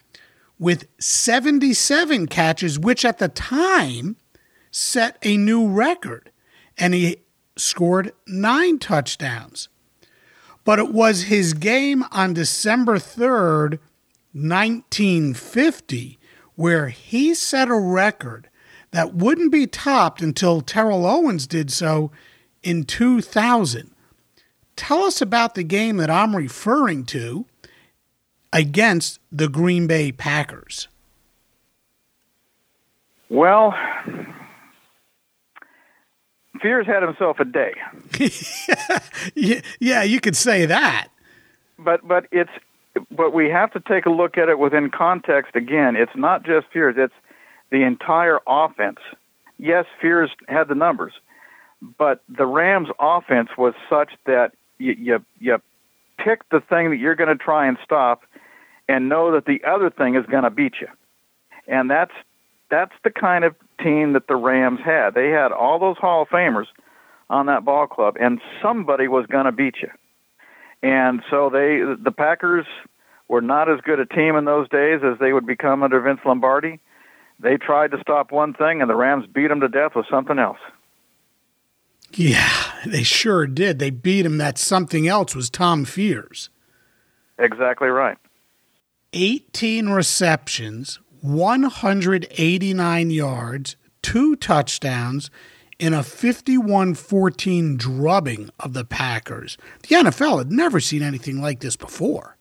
[0.58, 4.16] with 77 catches, which at the time
[4.70, 6.30] set a new record.
[6.78, 7.18] And he
[7.56, 9.68] scored nine touchdowns.
[10.64, 13.80] But it was his game on December 3rd,
[14.32, 16.18] 1950,
[16.54, 18.48] where he set a record
[18.92, 22.10] that wouldn't be topped until Terrell Owens did so
[22.62, 23.90] in 2000.
[24.76, 27.44] Tell us about the game that I'm referring to
[28.52, 30.88] against the Green Bay Packers.
[33.28, 33.74] Well,
[36.60, 37.74] Fears had himself a day.
[39.80, 41.08] Yeah, you could say that.
[41.78, 42.50] but but it's
[43.10, 46.66] but we have to take a look at it within context again it's not just
[46.72, 47.14] fears it's
[47.72, 49.00] the entire offense.
[49.58, 51.14] Yes fears had the numbers
[51.98, 55.58] but the rams offense was such that you you, you
[56.18, 58.22] pick the thing that you're going to try and stop
[58.88, 60.88] and know that the other thing is going to beat you.
[61.66, 62.12] And that's
[62.70, 65.14] that's the kind of team that the rams had.
[65.14, 66.66] They had all those hall of famers
[67.28, 69.90] on that ball club and somebody was going to beat you.
[70.82, 72.66] And so they, the Packers
[73.28, 76.20] were not as good a team in those days as they would become under Vince
[76.24, 76.80] Lombardi.
[77.42, 80.38] They tried to stop one thing, and the Rams beat them to death with something
[80.38, 80.58] else.
[82.14, 82.50] Yeah,
[82.86, 83.78] they sure did.
[83.78, 84.38] They beat him.
[84.38, 86.50] That something else was Tom Fears.
[87.38, 88.18] Exactly right.
[89.12, 95.30] 18 receptions, 189 yards, two touchdowns,
[95.78, 99.58] in a 51 14 drubbing of the Packers.
[99.82, 102.36] The NFL had never seen anything like this before.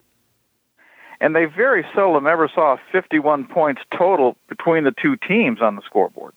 [1.22, 5.84] And they very seldom ever saw 51 points total between the two teams on the
[5.86, 6.34] scoreboard.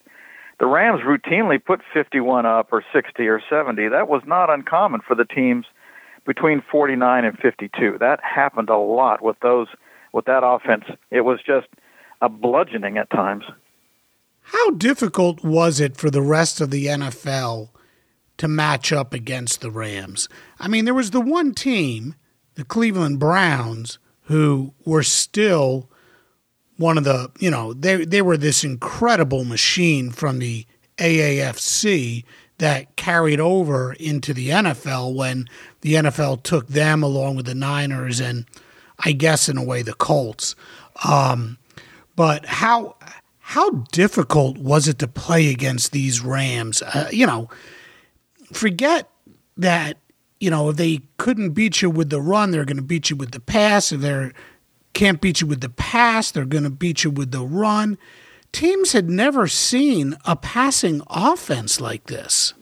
[0.60, 3.88] The Rams routinely put 51 up or 60 or 70.
[3.88, 5.64] That was not uncommon for the teams
[6.26, 7.96] between 49 and 52.
[7.98, 9.68] That happened a lot with those
[10.12, 10.84] with that offense.
[11.10, 11.66] It was just
[12.20, 13.44] a bludgeoning at times.
[14.42, 17.70] How difficult was it for the rest of the NFL
[18.36, 20.28] to match up against the Rams?
[20.60, 22.14] I mean, there was the one team,
[22.54, 25.88] the Cleveland Browns, who were still
[26.76, 30.66] one of the, you know, they they were this incredible machine from the
[30.98, 32.24] AAFC
[32.58, 35.46] that carried over into the NFL when
[35.80, 38.46] the NFL took them along with the Niners and
[38.98, 40.54] I guess in a way the Colts.
[41.06, 41.58] Um,
[42.16, 42.96] but how
[43.38, 46.80] how difficult was it to play against these Rams?
[46.82, 47.48] Uh, you know,
[48.52, 49.10] forget
[49.56, 49.98] that.
[50.44, 53.16] You know, if they couldn't beat you with the run, they're going to beat you
[53.16, 53.92] with the pass.
[53.92, 54.30] If they
[54.92, 57.96] can't beat you with the pass, they're going to beat you with the run.
[58.52, 62.52] Teams had never seen a passing offense like this.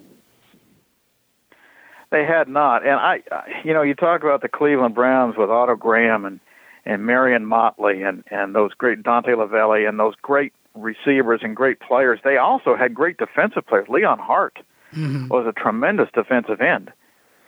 [2.11, 3.23] They had not, and I,
[3.65, 6.41] you know, you talk about the Cleveland Browns with Otto Graham and
[6.85, 11.81] and Marion Motley and and those great Dante Lavelli and those great receivers and great
[11.81, 12.21] players.
[12.23, 13.89] They also had great defensive players.
[13.89, 14.59] Leon Hart
[14.95, 15.29] mm-hmm.
[15.29, 16.93] was a tremendous defensive end,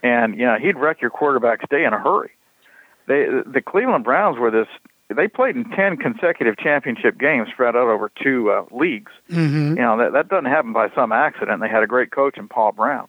[0.05, 2.31] and you know he'd wreck your quarterback's day in a hurry.
[3.09, 4.69] They the Cleveland Browns were this.
[5.15, 9.13] They played in ten consecutive championship games spread out over two uh, leagues.
[9.31, 9.71] Mm-hmm.
[9.71, 11.61] You know that that doesn't happen by some accident.
[11.61, 13.09] They had a great coach in Paul Brown.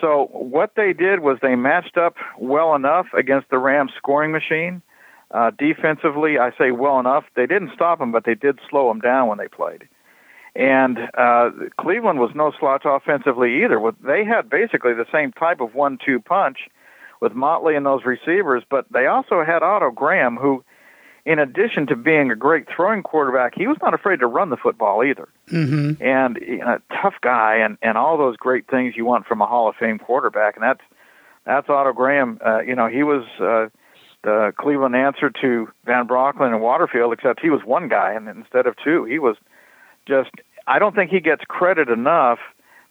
[0.00, 4.82] So what they did was they matched up well enough against the Rams scoring machine
[5.32, 7.24] uh, defensively, I say well enough.
[7.36, 9.88] They didn't stop them, but they did slow them down when they played.
[10.54, 13.80] And uh, Cleveland was no slouch offensively either.
[14.04, 16.58] They had basically the same type of one-two punch
[17.20, 20.64] with Motley and those receivers, but they also had Otto Graham, who,
[21.24, 24.56] in addition to being a great throwing quarterback, he was not afraid to run the
[24.56, 25.28] football either.
[25.50, 26.02] Mm-hmm.
[26.02, 29.46] And you know, tough guy, and and all those great things you want from a
[29.46, 30.80] Hall of Fame quarterback, and that's
[31.44, 32.40] that's Otto Graham.
[32.44, 33.24] Uh, you know, he was.
[33.38, 33.68] Uh,
[34.22, 38.66] the Cleveland answer to Van Brocklin and Waterfield, except he was one guy and instead
[38.66, 39.04] of two.
[39.04, 39.36] He was
[40.06, 40.30] just,
[40.66, 42.38] I don't think he gets credit enough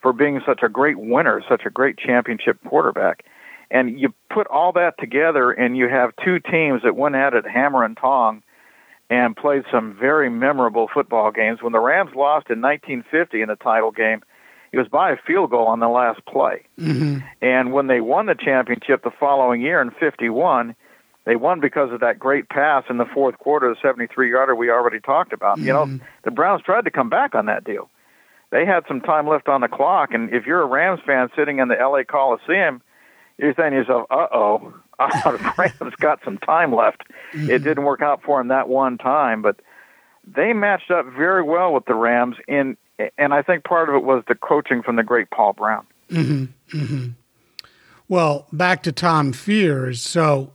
[0.01, 3.25] for being such a great winner, such a great championship quarterback.
[3.71, 7.45] And you put all that together and you have two teams that went at it
[7.47, 8.41] hammer and tong
[9.09, 11.61] and played some very memorable football games.
[11.61, 14.21] When the Rams lost in 1950 in the title game,
[14.71, 16.63] it was by a field goal on the last play.
[16.79, 17.19] Mm-hmm.
[17.41, 20.75] And when they won the championship the following year in 51,
[21.29, 24.71] they won because of that great pass in the fourth quarter, the 73 yarder we
[24.71, 25.57] already talked about.
[25.57, 25.67] Mm-hmm.
[25.67, 26.05] You know, mm-hmm.
[26.23, 27.87] the Browns tried to come back on that deal.
[28.49, 31.59] They had some time left on the clock, and if you're a Rams fan sitting
[31.59, 32.81] in the LA Coliseum,
[33.37, 37.03] you're saying to yourself, uh oh, the Rams got some time left.
[37.33, 37.51] Mm-hmm.
[37.51, 39.59] It didn't work out for them that one time, but
[40.25, 42.75] they matched up very well with the Rams, in,
[43.19, 45.85] and I think part of it was the coaching from the great Paul Brown.
[46.09, 46.75] Mm-hmm.
[46.75, 47.07] Mm-hmm.
[48.07, 50.01] Well, back to Tom Fears.
[50.01, 50.53] So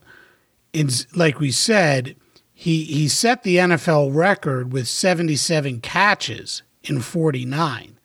[1.14, 2.16] like we said,
[2.52, 7.98] he he set the NFL record with 77 catches in 49.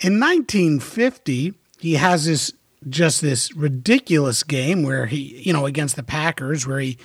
[0.00, 2.52] In 1950, he has this
[2.88, 6.98] just this ridiculous game where he, you know, against the Packers where he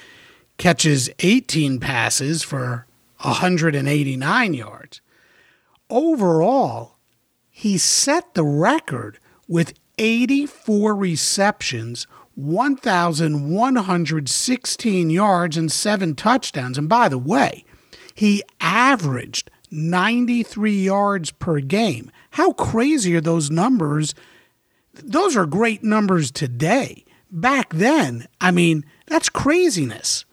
[0.57, 2.85] catches 18 passes for
[3.21, 5.01] 189 yards.
[5.89, 6.95] Overall,
[7.49, 16.77] he set the record with 84 receptions 1,116 yards and seven touchdowns.
[16.77, 17.65] And by the way,
[18.13, 22.11] he averaged 93 yards per game.
[22.31, 24.13] How crazy are those numbers?
[24.93, 27.05] Those are great numbers today.
[27.31, 30.24] Back then, I mean, that's craziness.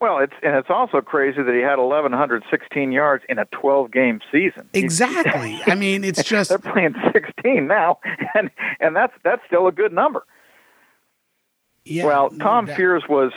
[0.00, 4.20] Well, it's and it's also crazy that he had 1116 yards in a 12 game
[4.30, 4.68] season.
[4.72, 5.60] Exactly.
[5.66, 7.98] I mean, it's just they're playing 16 now,
[8.34, 10.24] and and that's that's still a good number.
[11.84, 12.76] Yeah, well, Tom that.
[12.76, 13.32] Fears was,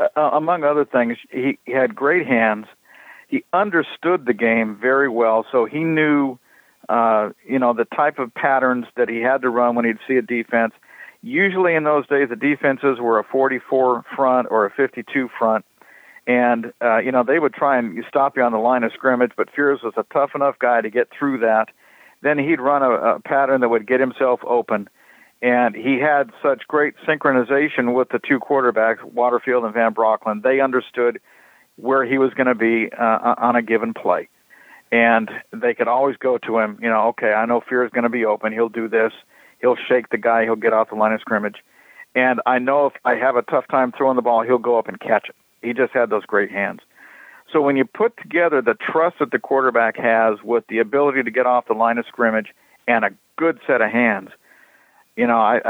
[0.00, 2.66] uh, uh, among other things, he, he had great hands.
[3.28, 6.38] He understood the game very well, so he knew,
[6.88, 10.16] uh, you know, the type of patterns that he had to run when he'd see
[10.16, 10.72] a defense.
[11.22, 15.66] Usually in those days, the defenses were a 44 front or a 52 front
[16.30, 19.32] and uh, you know they would try and stop you on the line of scrimmage,
[19.36, 21.66] but Fears was a tough enough guy to get through that.
[22.22, 24.88] Then he'd run a, a pattern that would get himself open,
[25.42, 30.42] and he had such great synchronization with the two quarterbacks, Waterfield and Van Brocklin.
[30.42, 31.20] They understood
[31.74, 34.28] where he was going to be uh, on a given play,
[34.92, 36.78] and they could always go to him.
[36.80, 38.52] You know, okay, I know Fear is going to be open.
[38.52, 39.12] He'll do this.
[39.60, 40.44] He'll shake the guy.
[40.44, 41.56] He'll get off the line of scrimmage.
[42.14, 44.86] And I know if I have a tough time throwing the ball, he'll go up
[44.86, 45.36] and catch it.
[45.62, 46.80] He just had those great hands.
[47.52, 51.30] So when you put together the trust that the quarterback has with the ability to
[51.30, 52.48] get off the line of scrimmage
[52.86, 54.30] and a good set of hands,
[55.16, 55.60] you know, I,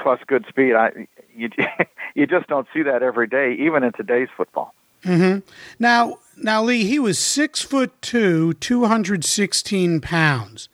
[0.00, 1.50] plus good speed, I you
[2.14, 4.74] you just don't see that every day, even in today's football.
[5.04, 5.48] Mm-hmm.
[5.78, 10.68] Now, now, Lee, he was six foot two, two hundred sixteen pounds.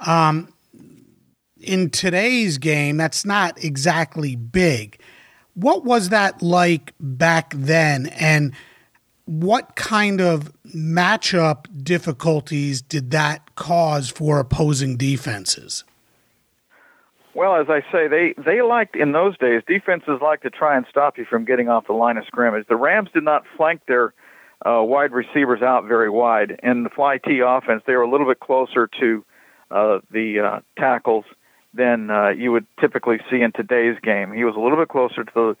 [0.00, 0.52] Um,
[1.60, 5.00] in today's game, that's not exactly big.
[5.56, 8.52] What was that like back then, and
[9.24, 15.82] what kind of matchup difficulties did that cause for opposing defenses?
[17.34, 20.86] Well, as I say, they they liked in those days defenses like to try and
[20.90, 22.66] stop you from getting off the line of scrimmage.
[22.68, 24.14] The Rams did not flank their
[24.64, 26.60] uh, wide receivers out very wide.
[26.62, 29.24] In the fly T offense, they were a little bit closer to
[29.70, 31.24] uh, the uh, tackles
[31.76, 34.32] than uh, you would typically see in today's game.
[34.32, 35.56] He was a little bit closer to the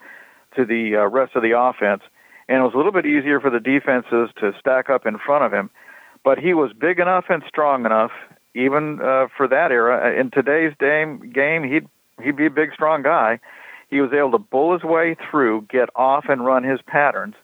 [0.56, 2.02] to the uh, rest of the offense,
[2.48, 5.44] and it was a little bit easier for the defenses to stack up in front
[5.44, 5.70] of him.
[6.24, 8.12] But he was big enough and strong enough,
[8.54, 10.18] even uh, for that era.
[10.18, 11.86] In today's game, game he'd
[12.22, 13.38] he'd be a big, strong guy.
[13.88, 17.34] He was able to bull his way through, get off, and run his patterns.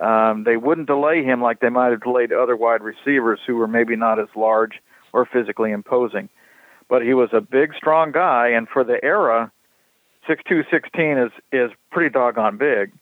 [0.00, 3.68] Um, they wouldn't delay him like they might have delayed other wide receivers who were
[3.68, 6.28] maybe not as large or physically imposing.
[6.88, 9.50] But he was a big, strong guy, and for the era,
[10.26, 12.92] six two sixteen is is pretty doggone big.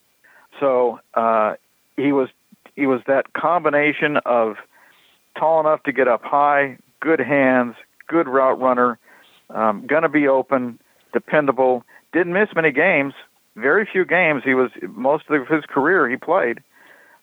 [0.61, 1.55] So uh,
[1.97, 2.29] he was
[2.77, 4.57] he was that combination of
[5.39, 7.75] tall enough to get up high, good hands,
[8.07, 8.99] good route runner,
[9.51, 10.79] um, gonna be open,
[11.13, 11.85] dependable.
[12.13, 13.15] Didn't miss many games.
[13.57, 14.43] Very few games.
[14.45, 16.61] He was most of his career he played.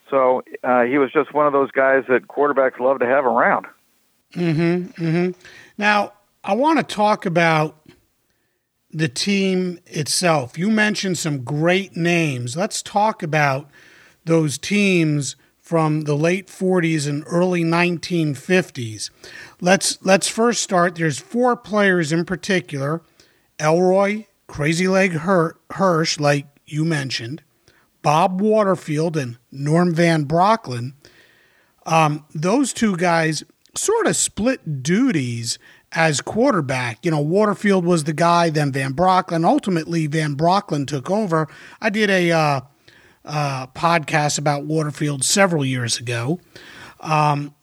[0.10, 3.66] So uh, he was just one of those guys that quarterbacks love to have around.
[4.34, 5.04] Mm-hmm.
[5.04, 5.32] Mm-hmm.
[5.78, 6.14] Now
[6.44, 7.88] I want to talk about
[8.90, 10.58] the team itself.
[10.58, 12.58] You mentioned some great names.
[12.58, 13.70] Let's talk about
[14.26, 19.12] those teams from the late 40s and early 1950s.
[19.62, 20.96] Let's let's first start.
[20.96, 23.04] There's four players in particular:
[23.60, 27.44] Elroy, Crazy Leg Hirsch, like you mentioned,
[28.02, 30.94] Bob Waterfield, and Norm Van Brocklin.
[31.86, 33.44] Um, those two guys
[33.76, 35.58] sort of split duties
[35.94, 37.04] as quarterback.
[37.06, 39.46] You know, Waterfield was the guy, then Van Brocklin.
[39.46, 41.48] Ultimately, Van Brocklin took over.
[41.82, 42.62] I did a uh,
[43.26, 46.40] uh, podcast about Waterfield several years ago.
[47.00, 47.54] Um,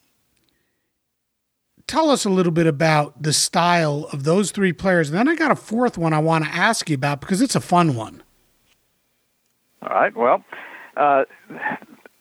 [1.87, 5.09] tell us a little bit about the style of those three players.
[5.09, 7.57] And then I got a fourth one I want to ask you about because it's
[7.57, 8.23] a fun one.
[9.83, 10.15] All right.
[10.15, 10.45] Well,
[10.97, 11.25] uh,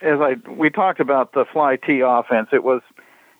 [0.02, 2.82] as I we talked about the fly T offense, it was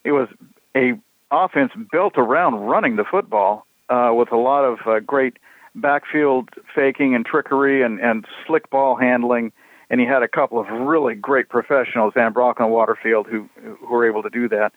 [0.04, 0.28] it was
[0.76, 0.94] a
[1.32, 5.38] offense built around running the football uh, with a lot of uh, great
[5.76, 9.52] backfield faking and trickery and, and slick ball handling
[9.90, 13.78] and he had a couple of really great professionals, Van Brock and Waterfield, who who
[13.90, 14.74] were able to do that.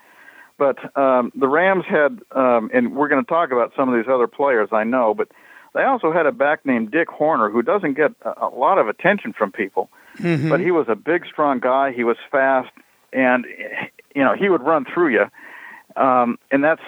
[0.59, 4.13] But um, the Rams had, um, and we're going to talk about some of these
[4.13, 5.29] other players, I know, but
[5.75, 8.87] they also had a back named Dick Hoerner who doesn't get a, a lot of
[8.87, 9.89] attention from people.
[10.19, 10.51] Mm-hmm.
[10.51, 11.93] But he was a big, strong guy.
[11.93, 12.71] He was fast,
[13.13, 13.47] and
[14.15, 15.27] you know he would run through you.
[15.97, 16.83] Um, and that's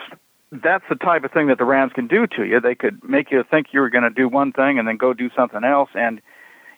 [0.50, 2.60] that's the type of thing that the Rams can do to you.
[2.60, 5.14] They could make you think you were going to do one thing and then go
[5.14, 6.20] do something else, and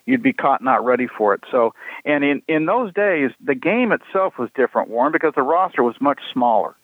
[0.06, 1.42] you'd be caught not ready for it.
[1.50, 5.82] So, and in in those days, the game itself was different, Warren, because the roster
[5.82, 6.76] was much smaller.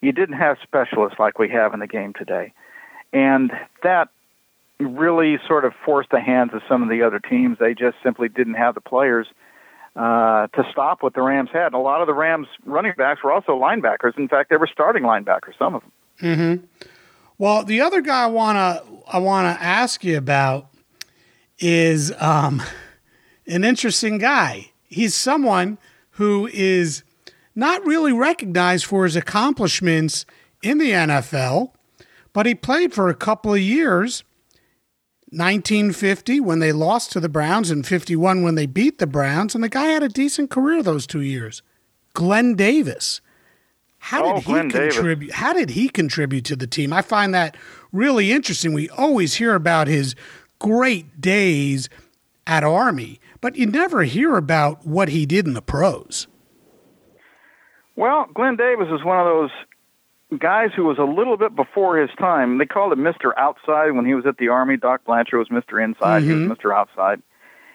[0.00, 2.52] You didn't have specialists like we have in the game today,
[3.12, 3.50] and
[3.82, 4.08] that
[4.78, 7.58] really sort of forced the hands of some of the other teams.
[7.58, 9.26] They just simply didn't have the players
[9.96, 11.66] uh, to stop what the Rams had.
[11.66, 14.16] And a lot of the Rams running backs were also linebackers.
[14.18, 15.58] In fact, they were starting linebackers.
[15.58, 15.92] Some of them.
[16.22, 16.64] Mm-hmm.
[17.38, 20.68] Well, the other guy I wanna I wanna ask you about
[21.58, 22.62] is um,
[23.46, 24.72] an interesting guy.
[24.84, 25.78] He's someone
[26.12, 27.02] who is
[27.54, 30.26] not really recognized for his accomplishments
[30.62, 31.72] in the NFL,
[32.32, 34.24] but he played for a couple of years.
[35.30, 39.64] 1950 when they lost to the Browns and 51 when they beat the Browns and
[39.64, 41.62] the guy had a decent career those 2 years.
[42.14, 43.20] Glenn Davis.
[43.98, 45.26] How oh, did oh, he Glenn contribute?
[45.26, 45.34] Davis.
[45.34, 46.92] How did he contribute to the team?
[46.92, 47.56] I find that
[47.92, 48.72] really interesting.
[48.72, 50.14] We always hear about his
[50.60, 51.88] great days
[52.46, 56.28] at Army, but you never hear about what he did in the pros.
[57.96, 59.50] Well, Glenn Davis is one of those
[60.38, 62.58] guys who was a little bit before his time.
[62.58, 63.32] They called him Mr.
[63.36, 64.76] Outside when he was at the Army.
[64.76, 65.82] Doc Blanchard was Mr.
[65.82, 66.22] Inside.
[66.22, 66.42] Mm-hmm.
[66.42, 66.74] He was Mr.
[66.74, 67.22] Outside.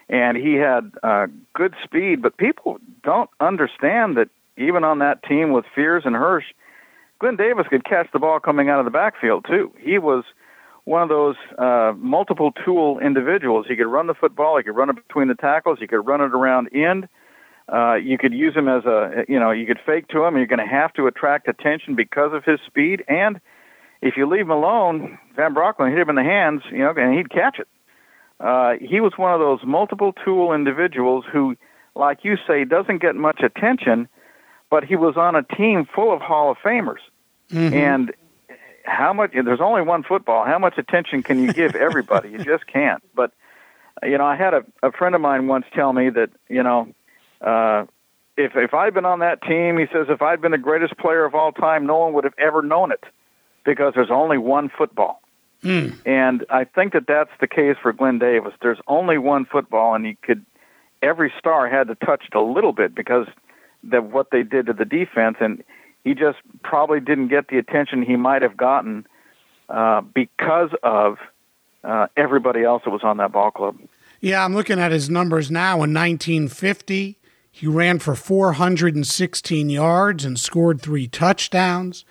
[0.08, 4.28] And he had uh, good speed, but people don't understand that
[4.58, 6.44] even on that team with Fears and Hirsch,
[7.18, 9.72] Glenn Davis could catch the ball coming out of the backfield, too.
[9.78, 10.24] He was–
[10.84, 13.66] one of those uh, multiple tool individuals.
[13.68, 16.20] He could run the football, he could run it between the tackles, he could run
[16.20, 17.08] it around end.
[17.72, 20.36] Uh, you could use him as a, you know, you could fake to him.
[20.36, 23.02] You're going to have to attract attention because of his speed.
[23.08, 23.40] And
[24.02, 27.14] if you leave him alone, Van Brocklin hit him in the hands, you know, and
[27.16, 27.68] he'd catch it.
[28.40, 31.56] uh, he was one of those multiple tool individuals who,
[31.94, 34.08] like you say, doesn't get much attention,
[34.70, 37.00] but he was on a team full of Hall of Famers.
[37.50, 37.72] Mhm.
[37.72, 38.12] And
[38.84, 39.30] how much?
[39.32, 40.44] There's only one football.
[40.44, 42.30] How much attention can you give everybody?
[42.30, 43.02] you just can't.
[43.14, 43.30] But
[44.02, 46.88] you know, I had a, a friend of mine once tell me that you know,
[47.42, 47.84] uh,
[48.36, 51.24] if if I'd been on that team, he says, if I'd been the greatest player
[51.24, 53.04] of all time, no one would have ever known it
[53.64, 55.20] because there's only one football.
[55.62, 55.94] Mm.
[56.04, 58.52] And I think that that's the case for Glenn Davis.
[58.60, 60.44] There's only one football, and he could.
[61.02, 63.26] Every star had to touch it a little bit because
[63.92, 65.64] of what they did to the defense, and
[66.04, 69.06] he just probably didn't get the attention he might have gotten
[69.68, 71.18] uh, because of
[71.84, 73.78] uh, everybody else that was on that ball club.
[74.20, 75.74] Yeah, I'm looking at his numbers now.
[75.74, 77.18] In 1950,
[77.54, 82.06] he ran for 416 yards and scored three touchdowns.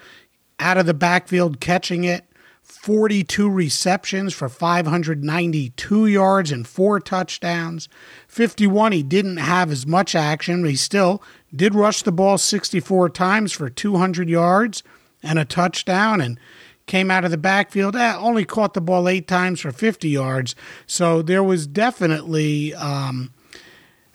[0.59, 2.25] Out of the backfield, catching it,
[2.61, 7.89] 42 receptions for 592 yards and four touchdowns.
[8.27, 11.23] 51, he didn't have as much action, but he still
[11.53, 14.83] did rush the ball 64 times for 200 yards
[15.23, 16.21] and a touchdown.
[16.21, 16.39] And
[16.85, 20.55] came out of the backfield, eh, only caught the ball eight times for 50 yards.
[20.85, 23.33] So there was definitely um,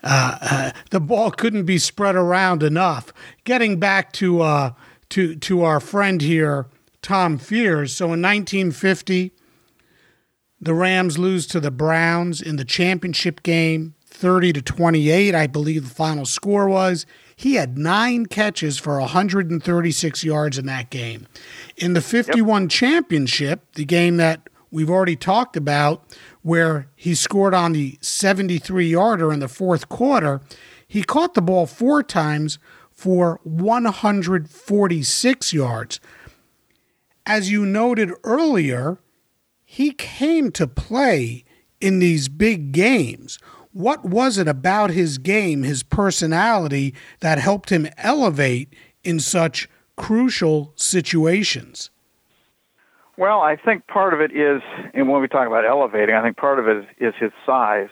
[0.07, 3.13] uh, uh, the ball couldn't be spread around enough.
[3.45, 4.73] Getting back to uh,
[5.11, 6.67] to to our friend here,
[7.03, 7.95] Tom Fears.
[7.95, 9.33] So in 1950,
[10.61, 15.35] the Rams lose to the Browns in the championship game, 30 to 28.
[15.35, 17.05] I believe the final score was.
[17.35, 21.27] He had nine catches for 136 yards in that game.
[21.77, 26.03] In the 51 championship, the game that we've already talked about,
[26.47, 30.41] where he scored on the 73 yarder in the fourth quarter,
[30.87, 32.61] he caught the ball four times
[32.93, 35.99] for 146 yards.
[37.27, 39.01] As you noted earlier,
[39.65, 41.43] he came to play
[41.81, 43.41] in these big games.
[43.73, 48.73] What was it about his game, his personality, that helped him elevate
[49.03, 51.91] in such crucial situations?
[53.19, 54.61] Well, I think part of it is,
[54.93, 57.89] and when we talk about elevating, I think part of it is, is his size.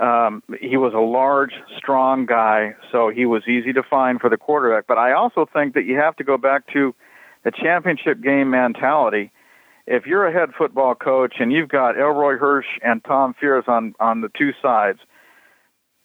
[0.00, 4.36] Um, he was a large, strong guy, so he was easy to find for the
[4.36, 4.86] quarterback.
[4.86, 6.94] But I also think that you have to go back to
[7.44, 9.32] the championship game mentality.
[9.86, 13.94] If you're a head football coach and you've got Elroy Hirsch and Tom Fears on
[13.98, 14.98] on the two sides,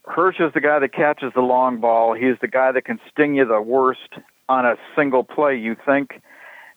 [0.05, 2.13] Hirsch is the guy that catches the long ball.
[2.13, 4.09] He's the guy that can sting you the worst
[4.49, 5.57] on a single play.
[5.57, 6.21] You think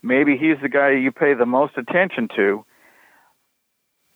[0.07, 2.65] maybe he's the guy you pay the most attention to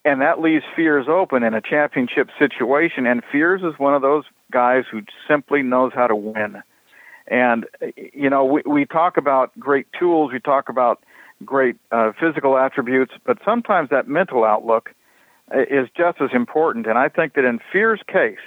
[0.04, 3.06] and that leaves Fears open in a championship situation.
[3.06, 6.62] And Fears is one of those guys who simply knows how to win.
[7.26, 7.66] And
[8.12, 11.04] you know, we we talk about great tools, we talk about
[11.44, 14.90] great uh, physical attributes, but sometimes that mental outlook
[15.52, 16.86] is just as important.
[16.86, 18.38] And I think that in Fears' case,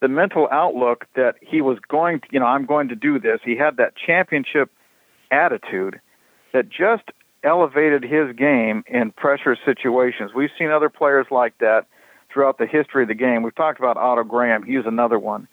[0.00, 3.40] the mental outlook that he was going, to, you know, I'm going to do this.
[3.44, 4.70] He had that championship
[5.30, 6.00] attitude
[6.58, 7.04] that just
[7.44, 10.32] elevated his game in pressure situations.
[10.34, 11.86] We've seen other players like that
[12.32, 13.44] throughout the history of the game.
[13.44, 15.46] We've talked about Otto Graham, he's another one.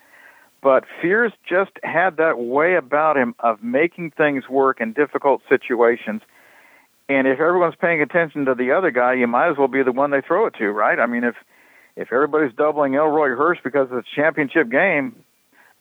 [0.64, 6.24] But Fears just had that way about him of making things work in difficult situations.
[7.08, 9.92] And if everyone's paying attention to the other guy, you might as well be the
[9.92, 11.00] one they throw it to, right?
[11.00, 11.36] I mean, if
[11.96, 15.24] if everybody's doubling Elroy Hirsch because it's a championship game,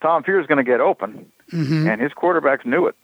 [0.02, 1.88] Tom Fears is going to get open, mm-hmm.
[1.88, 2.94] and his quarterbacks knew it.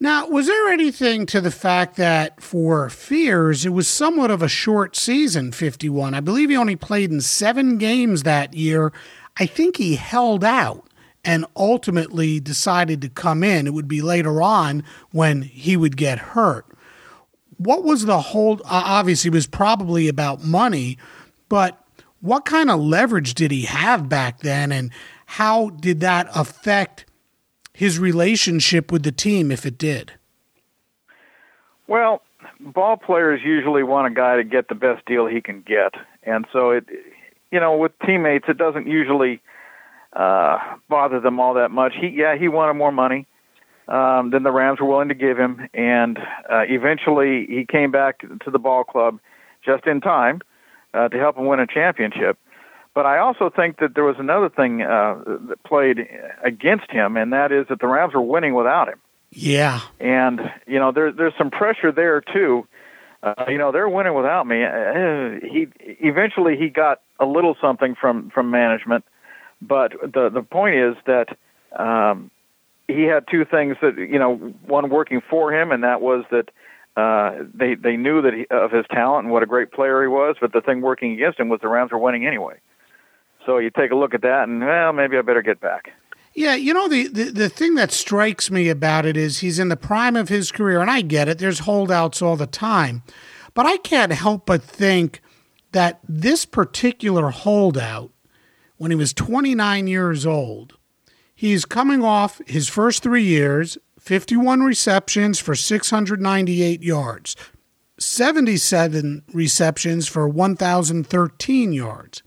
[0.00, 4.48] Now, was there anything to the fact that for Fears, it was somewhat of a
[4.48, 6.14] short season, 51?
[6.14, 8.92] I believe he only played in seven games that year.
[9.38, 10.88] I think he held out
[11.24, 13.66] and ultimately decided to come in.
[13.66, 16.64] It would be later on when he would get hurt.
[17.56, 18.60] What was the whole?
[18.64, 20.96] Obviously, it was probably about money,
[21.48, 21.84] but
[22.20, 24.92] what kind of leverage did he have back then, and
[25.26, 27.04] how did that affect
[27.78, 30.14] his relationship with the team if it did?
[31.86, 32.22] Well,
[32.58, 36.44] ball players usually want a guy to get the best deal he can get, and
[36.52, 36.86] so it,
[37.52, 39.40] you know, with teammates, it doesn't usually
[40.12, 40.58] uh,
[40.88, 41.92] bother them all that much.
[42.00, 43.28] He, yeah, he wanted more money
[43.86, 48.22] um, than the Rams were willing to give him, and uh, eventually he came back
[48.44, 49.20] to the ball club
[49.64, 50.40] just in time
[50.94, 52.38] uh, to help him win a championship.
[52.98, 55.98] But I also think that there was another thing uh, that played
[56.42, 58.98] against him, and that is that the Rams were winning without him.
[59.30, 59.82] Yeah.
[60.00, 62.66] And you know, there, there's some pressure there too.
[63.22, 64.64] Uh, you know, they're winning without me.
[64.64, 65.68] Uh, he
[66.00, 69.04] eventually he got a little something from from management,
[69.62, 71.38] but the the point is that
[71.80, 72.32] um,
[72.88, 74.34] he had two things that you know,
[74.66, 76.50] one working for him, and that was that
[76.96, 80.08] uh, they they knew that he, of his talent and what a great player he
[80.08, 82.56] was, but the thing working against him was the Rams were winning anyway.
[83.48, 85.94] So you take a look at that, and well, maybe I better get back.
[86.34, 89.70] Yeah, you know the, the the thing that strikes me about it is he's in
[89.70, 91.38] the prime of his career, and I get it.
[91.38, 93.02] There's holdouts all the time,
[93.54, 95.22] but I can't help but think
[95.72, 98.10] that this particular holdout,
[98.76, 100.76] when he was 29 years old,
[101.34, 107.34] he's coming off his first three years, 51 receptions for 698 yards,
[107.98, 112.22] 77 receptions for 1,013 yards,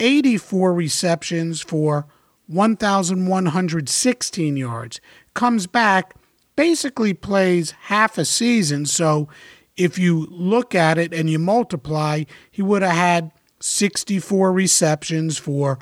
[0.00, 2.06] 84 receptions for
[2.46, 5.00] 1,116 yards.
[5.34, 6.14] Comes back,
[6.56, 8.86] basically plays half a season.
[8.86, 9.28] So
[9.76, 13.30] if you look at it and you multiply, he would have had
[13.60, 15.78] 64 receptions for,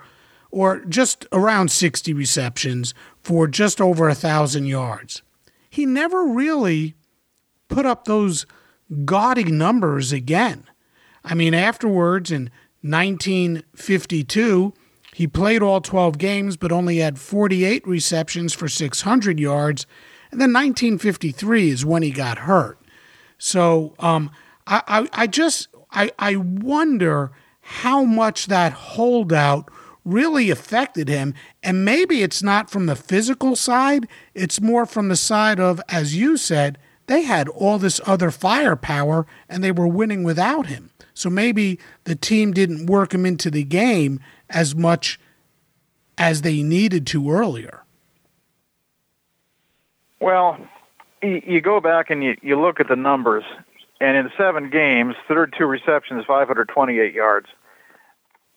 [0.50, 5.22] or just around 60 receptions for just over a thousand yards.
[5.68, 6.94] He never really
[7.68, 8.46] put up those
[9.04, 10.64] gaudy numbers again.
[11.24, 12.50] I mean, afterwards in
[12.82, 14.74] 1952,
[15.14, 19.86] he played all 12 games, but only had 48 receptions for 600 yards.
[20.30, 22.78] And then 1953 is when he got hurt.
[23.38, 24.30] So um,
[24.66, 29.70] I, I, I just I, I wonder how much that holdout
[30.04, 31.34] really affected him.
[31.62, 36.16] And maybe it's not from the physical side, it's more from the side of, as
[36.16, 40.90] you said, they had all this other firepower and they were winning without him.
[41.14, 45.18] So maybe the team didn't work him into the game as much
[46.18, 47.84] as they needed to earlier.
[50.20, 50.58] Well,
[51.22, 53.44] you go back and you, you look at the numbers,
[54.00, 57.48] and in seven games, 32 receptions, 528 yards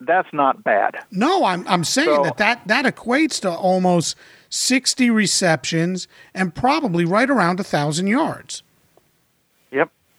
[0.01, 0.97] that's not bad.
[1.11, 4.17] No, I'm I'm saying so, that, that that equates to almost
[4.49, 8.63] 60 receptions and probably right around a thousand yards.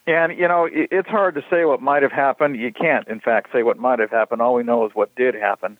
[0.07, 2.57] And you know it's hard to say what might have happened.
[2.57, 4.40] You can't, in fact, say what might have happened.
[4.40, 5.78] All we know is what did happen.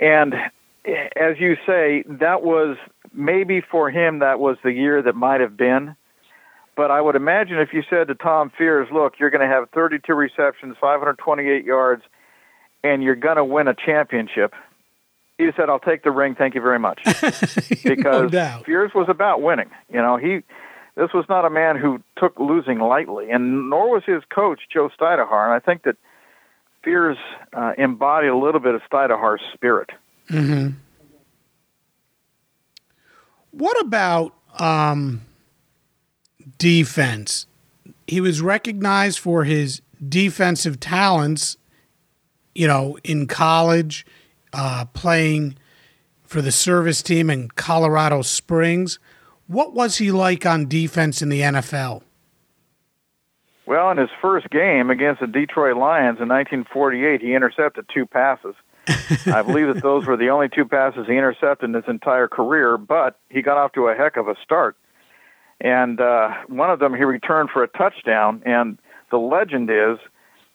[0.00, 0.34] And
[0.86, 2.76] eh, as you say, that was
[3.12, 5.96] maybe for him that was the year that might have been.
[6.76, 9.68] But I would imagine if you said to Tom Fears, "Look, you're going to have
[9.70, 12.02] 32 receptions, 528 yards."
[12.86, 14.54] and you're going to win a championship,
[15.38, 16.34] he said, "I'll take the ring.
[16.34, 17.00] Thank you very much."
[17.84, 19.70] because no Fears was about winning.
[19.92, 20.40] You know, he
[20.96, 24.90] this was not a man who took losing lightly, and nor was his coach Joe
[24.98, 25.44] Stydahar.
[25.44, 25.96] And I think that
[26.82, 27.18] Fears
[27.52, 29.90] uh, a little bit of Stydahar's spirit.
[30.30, 30.76] Mm-hmm.
[33.50, 35.22] What about um,
[36.58, 37.46] defense?
[38.06, 41.56] He was recognized for his defensive talents
[42.56, 44.06] you know, in college,
[44.52, 45.56] uh, playing
[46.24, 48.98] for the service team in Colorado Springs.
[49.46, 52.02] What was he like on defense in the NFL?
[53.66, 58.54] Well, in his first game against the Detroit Lions in 1948, he intercepted two passes.
[59.26, 62.78] I believe that those were the only two passes he intercepted in his entire career,
[62.78, 64.76] but he got off to a heck of a start.
[65.60, 68.78] And uh, one of them he returned for a touchdown, and
[69.10, 69.98] the legend is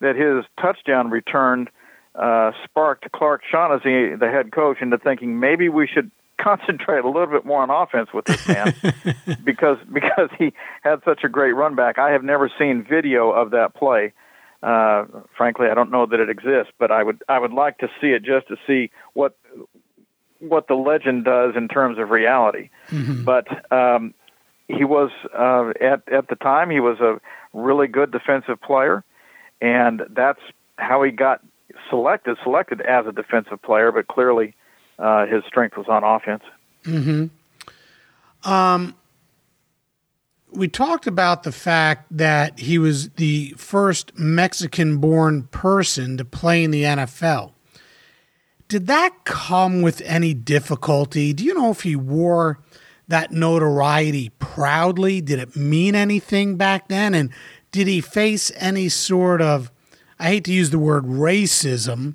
[0.00, 1.68] that his touchdown returned–
[2.14, 6.10] uh, sparked Clark Shaughnessy, the head coach, into thinking maybe we should
[6.42, 8.74] concentrate a little bit more on offense with this man
[9.44, 11.98] because because he had such a great run back.
[11.98, 14.12] I have never seen video of that play.
[14.62, 17.88] Uh, frankly, I don't know that it exists, but I would I would like to
[18.00, 19.36] see it just to see what
[20.38, 22.70] what the legend does in terms of reality.
[22.90, 23.24] Mm-hmm.
[23.24, 24.14] But um,
[24.68, 27.20] he was uh, at at the time he was a
[27.52, 29.04] really good defensive player,
[29.60, 30.40] and that's
[30.76, 31.40] how he got
[31.88, 34.54] selected selected as a defensive player, but clearly
[34.98, 36.42] uh, his strength was on offense.
[36.84, 37.26] Hmm.
[38.44, 38.96] Um.
[40.54, 46.70] We talked about the fact that he was the first Mexican-born person to play in
[46.70, 47.52] the NFL.
[48.68, 51.32] Did that come with any difficulty?
[51.32, 52.58] Do you know if he wore
[53.08, 55.22] that notoriety proudly?
[55.22, 57.14] Did it mean anything back then?
[57.14, 57.30] And
[57.70, 59.72] did he face any sort of
[60.18, 62.14] I hate to use the word racism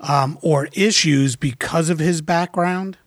[0.00, 2.98] um, or issues because of his background?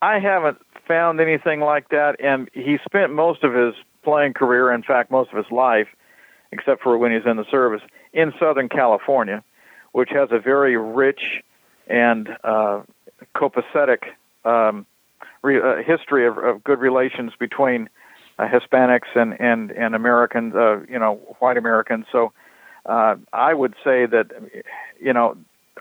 [0.00, 4.82] I haven't found anything like that, and he spent most of his playing career, in
[4.82, 5.88] fact, most of his life,
[6.52, 9.42] except for when he's in the service, in Southern California,
[9.92, 11.42] which has a very rich
[11.88, 12.82] and uh,
[13.34, 14.04] copacetic
[14.44, 14.86] um,
[15.42, 17.88] re- uh, history of, of good relations between
[18.38, 22.06] uh, Hispanics and and and Americans, uh, you know, white Americans.
[22.12, 22.32] So
[22.88, 24.30] uh, I would say that,
[25.00, 25.36] you know,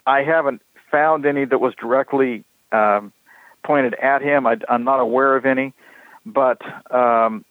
[0.06, 3.14] I haven't found any that was directly um,
[3.66, 4.46] pointed at him.
[4.46, 5.74] I, I'm not aware of any,
[6.26, 6.62] but
[6.94, 7.46] um,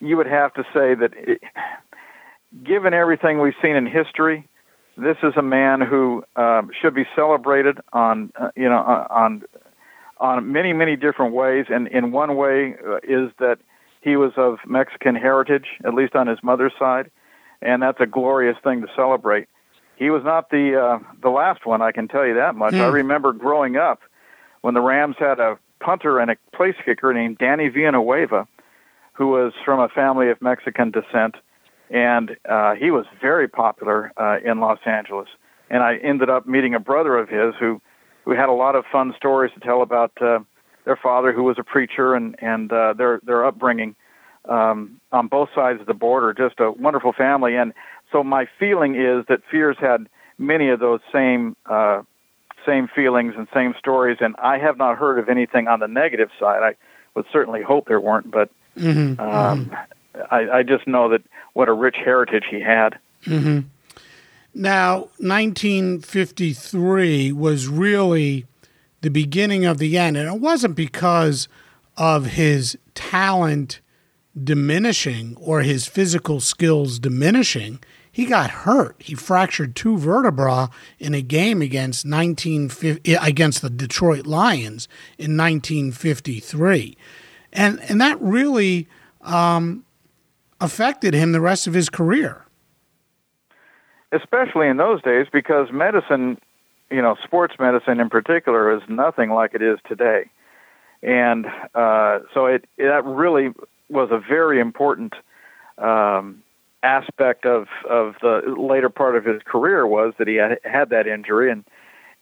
[0.00, 1.40] you would have to say that, it,
[2.62, 4.48] given everything we've seen in history,
[4.96, 8.78] this is a man who uh, should be celebrated on uh, you know
[9.10, 9.42] on
[10.18, 11.66] on many many different ways.
[11.68, 13.58] And in one way uh, is that
[14.02, 17.10] he was of Mexican heritage, at least on his mother's side,
[17.64, 19.48] and that's a glorious thing to celebrate.
[19.96, 22.74] He was not the uh, the last one, I can tell you that much.
[22.74, 22.80] Hmm.
[22.80, 24.00] I remember growing up
[24.60, 28.46] when the Rams had a punter and a place kicker named Danny Villanueva,
[29.14, 31.36] who was from a family of Mexican descent
[31.90, 35.28] and uh, he was very popular uh, in Los Angeles.
[35.70, 37.80] And I ended up meeting a brother of his who
[38.24, 40.38] who had a lot of fun stories to tell about uh,
[40.86, 43.96] their father, who was a preacher, and and uh, their their upbringing
[44.48, 46.32] um, on both sides of the border.
[46.32, 47.56] Just a wonderful family.
[47.56, 47.72] And
[48.12, 52.02] so my feeling is that Fears had many of those same uh,
[52.66, 54.18] same feelings and same stories.
[54.20, 56.62] And I have not heard of anything on the negative side.
[56.62, 56.76] I
[57.14, 59.20] would certainly hope there weren't, but mm-hmm.
[59.20, 60.22] Um, mm-hmm.
[60.30, 61.22] I, I just know that
[61.52, 62.98] what a rich heritage he had.
[63.26, 63.60] Mm-hmm.
[64.54, 68.46] Now, 1953 was really
[69.00, 71.48] the beginning of the end, and it wasn't because
[71.96, 73.80] of his talent
[74.42, 77.80] diminishing or his physical skills diminishing.
[78.10, 78.96] He got hurt.
[78.98, 80.66] He fractured two vertebrae
[80.98, 82.70] in a game against 19
[83.20, 86.96] against the Detroit Lions in 1953,
[87.52, 88.88] and and that really
[89.22, 89.84] um,
[90.60, 92.44] affected him the rest of his career.
[94.12, 96.38] Especially in those days, because medicine,
[96.90, 100.30] you know, sports medicine in particular, is nothing like it is today.
[101.02, 103.52] And uh, so it, that really
[103.94, 105.14] was a very important
[105.78, 106.42] um,
[106.82, 111.06] aspect of of the later part of his career was that he had, had that
[111.06, 111.64] injury and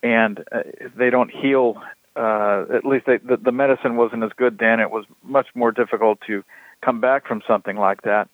[0.01, 0.63] and uh,
[0.95, 1.81] they don't heal.
[2.15, 4.79] Uh, at least they, the, the medicine wasn't as good then.
[4.79, 6.43] It was much more difficult to
[6.83, 8.29] come back from something like that.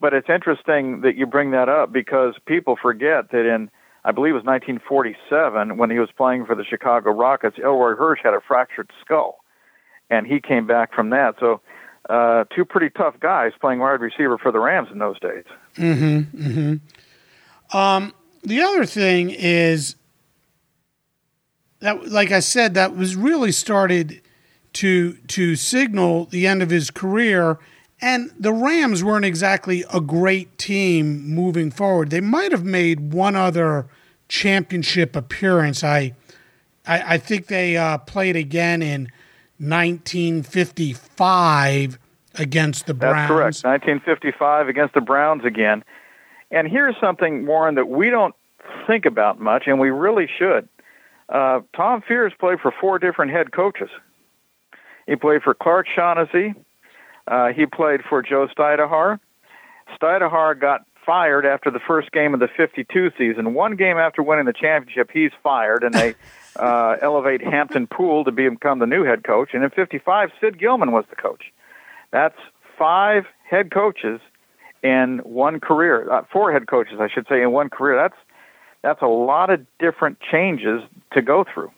[0.00, 3.70] But it's interesting that you bring that up because people forget that in,
[4.04, 8.20] I believe it was 1947, when he was playing for the Chicago Rockets, Elroy Hirsch
[8.22, 9.38] had a fractured skull,
[10.10, 11.36] and he came back from that.
[11.40, 11.60] So,
[12.08, 15.44] uh, two pretty tough guys playing wide receiver for the Rams in those days.
[15.76, 16.46] Mm-hmm.
[16.46, 17.76] Mm-hmm.
[17.76, 19.96] Um, the other thing is
[21.80, 24.20] that, like I said, that was really started
[24.74, 27.58] to to signal the end of his career
[28.00, 32.10] and the Rams weren't exactly a great team moving forward.
[32.10, 33.86] They might have made one other
[34.28, 35.82] championship appearance.
[35.82, 36.12] I,
[36.86, 39.10] I, I think they uh, played again in
[39.68, 41.98] 1955
[42.36, 43.16] against the Browns.
[43.16, 43.64] That's correct.
[43.64, 45.82] 1955 against the Browns again.
[46.50, 48.34] And here's something, Warren, that we don't
[48.86, 50.68] think about much, and we really should.
[51.28, 53.88] Uh, Tom Fears played for four different head coaches.
[55.06, 56.54] He played for Clark Shaughnessy,
[57.26, 59.18] uh, he played for Joe Stydahar.
[59.98, 63.54] Stydahar got fired after the first game of the 52 season.
[63.54, 66.14] One game after winning the championship, he's fired, and they
[66.56, 69.50] uh, elevate Hampton Pool to become the new head coach.
[69.52, 71.52] And in 55, Sid Gilman was the coach.
[72.10, 72.38] That's
[72.78, 74.20] five head coaches
[74.82, 76.10] in one career.
[76.10, 77.96] Uh, four head coaches, I should say, in one career.
[77.96, 78.16] That's
[78.82, 80.82] that's a lot of different changes
[81.12, 81.70] to go through.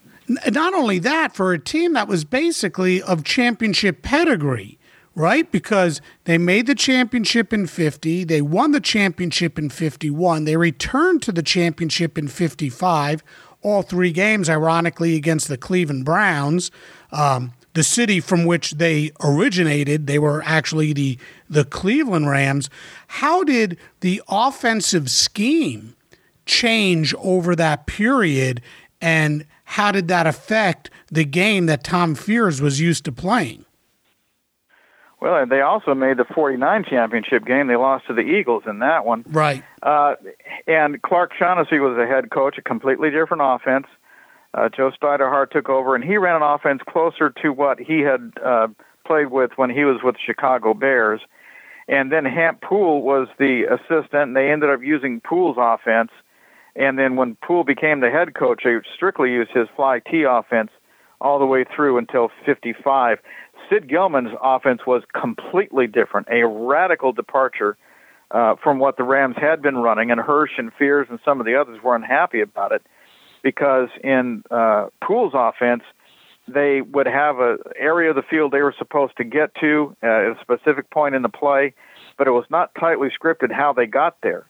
[0.50, 4.76] Not only that, for a team that was basically of championship pedigree
[5.16, 5.50] right?
[5.50, 11.22] Because they made the championship in 50, they won the championship in 51, they returned
[11.22, 13.24] to the championship in 55,
[13.66, 16.70] all three games, ironically, against the Cleveland Browns.
[17.10, 21.18] Um, the city from which they originated, they were actually the,
[21.50, 22.70] the Cleveland Rams.
[23.08, 25.96] How did the offensive scheme
[26.46, 28.62] change over that period,
[29.00, 33.65] and how did that affect the game that Tom Fears was used to playing?
[35.26, 37.66] Well, they also made the 49 championship game.
[37.66, 39.24] They lost to the Eagles in that one.
[39.26, 39.64] Right.
[39.82, 40.14] Uh,
[40.68, 43.86] and Clark Shaughnessy was the head coach, a completely different offense.
[44.54, 48.34] Uh, Joe Stydahar took over, and he ran an offense closer to what he had
[48.44, 48.68] uh,
[49.04, 51.20] played with when he was with the Chicago Bears.
[51.88, 56.12] And then Hamp Pool was the assistant, and they ended up using Pool's offense.
[56.76, 60.70] And then when Pool became the head coach, they strictly used his fly T offense
[61.20, 63.18] all the way through until 55.
[63.70, 67.76] Sid Gilman's offense was completely different, a radical departure
[68.30, 71.46] uh, from what the Rams had been running, and Hirsch and Fears and some of
[71.46, 72.82] the others were unhappy about it
[73.42, 75.82] because in uh, Pool's offense,
[76.48, 80.06] they would have an area of the field they were supposed to get to uh,
[80.06, 81.74] at a specific point in the play,
[82.18, 84.48] but it was not tightly scripted how they got there.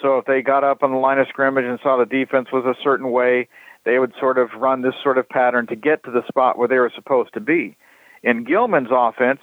[0.00, 2.64] So if they got up on the line of scrimmage and saw the defense was
[2.64, 3.48] a certain way,
[3.84, 6.68] they would sort of run this sort of pattern to get to the spot where
[6.68, 7.76] they were supposed to be.
[8.22, 9.40] In Gilman's offense,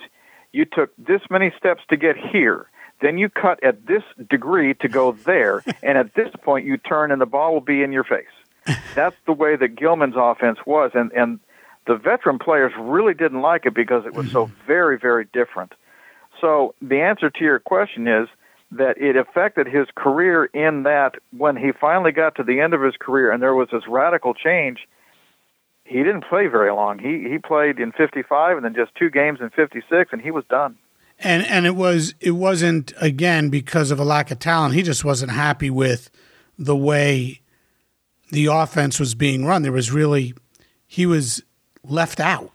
[0.52, 2.70] you took this many steps to get here.
[3.02, 7.12] Then you cut at this degree to go there, and at this point you turn
[7.12, 8.26] and the ball will be in your face.
[8.94, 11.40] That's the way that Gilman's offense was, and and
[11.88, 14.68] the veteran players really didn't like it because it was so mm-hmm.
[14.68, 15.74] very very different.
[16.40, 18.28] So the answer to your question is
[18.72, 22.82] that it affected his career in that when he finally got to the end of
[22.82, 24.88] his career and there was this radical change,
[25.90, 27.00] he didn't play very long.
[27.00, 30.46] He he played in 55 and then just two games in 56 and he was
[30.50, 30.78] done.
[31.20, 34.76] And and it was it wasn't again because of a lack of talent.
[34.76, 36.12] He just wasn't happy with
[36.58, 37.42] the way
[38.32, 39.64] the offense was being run.
[39.64, 40.34] There was really
[40.88, 41.44] he was
[41.84, 42.52] left out.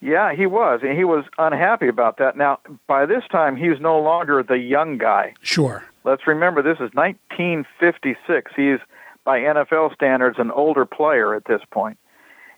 [0.00, 2.36] Yeah, he was, and he was unhappy about that.
[2.36, 5.34] Now, by this time, he's no longer the young guy.
[5.42, 5.84] Sure.
[6.02, 8.50] Let's remember this is 1956.
[8.56, 8.80] He's,
[9.24, 11.98] by NFL standards, an older player at this point.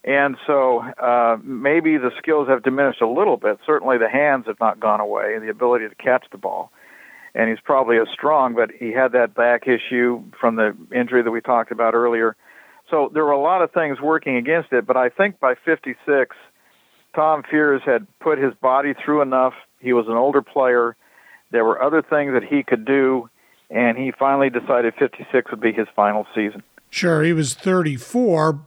[0.05, 3.59] And so uh, maybe the skills have diminished a little bit.
[3.65, 6.71] Certainly the hands have not gone away, and the ability to catch the ball.
[7.35, 11.31] And he's probably as strong, but he had that back issue from the injury that
[11.31, 12.37] we talked about earlier.
[12.91, 16.37] So there were a lot of things working against it, but I think by 56,
[17.15, 19.55] Tom Fears had put his body through enough.
[19.81, 20.97] He was an older player.
[21.51, 23.31] There were other things that he could do,
[23.71, 26.62] and he finally decided 56 would be his final season.
[26.91, 28.61] Sure, he was 34,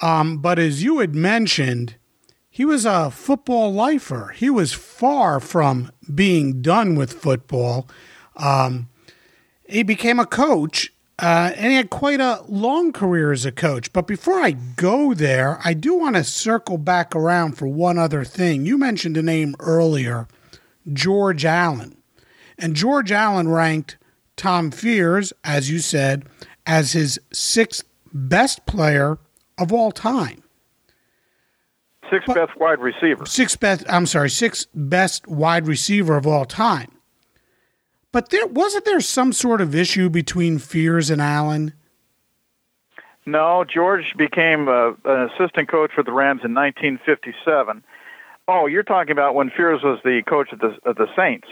[0.00, 1.96] um, but as you had mentioned,
[2.48, 4.32] he was a football lifer.
[4.36, 7.88] He was far from being done with football.
[8.36, 8.88] Um,
[9.68, 13.92] he became a coach uh, and he had quite a long career as a coach.
[13.92, 18.24] But before I go there, I do want to circle back around for one other
[18.24, 18.64] thing.
[18.64, 20.28] You mentioned a name earlier,
[20.92, 21.96] George Allen.
[22.56, 23.96] And George Allen ranked
[24.38, 26.24] Tom Fears, as you said,
[26.66, 29.18] as his sixth best player
[29.58, 30.42] of all time.
[32.10, 33.26] Sixth but, best wide receiver.
[33.26, 36.90] Sixth best, I'm sorry, sixth best wide receiver of all time.
[38.12, 41.74] But there wasn't there some sort of issue between Fears and Allen.
[43.26, 47.84] No, George became uh, an assistant coach for the Rams in 1957.
[48.46, 51.48] Oh, you're talking about when Fears was the coach of the of the Saints.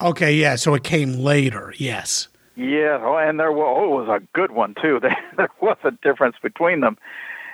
[0.00, 0.56] Okay, yeah.
[0.56, 1.74] So it came later.
[1.78, 2.28] Yes.
[2.56, 4.98] Yeah, oh, and there was, oh, was a good one too.
[5.36, 6.96] there was a difference between them,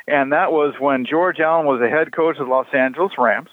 [0.07, 3.51] and that was when George Allen was the head coach of the Los Angeles Rams,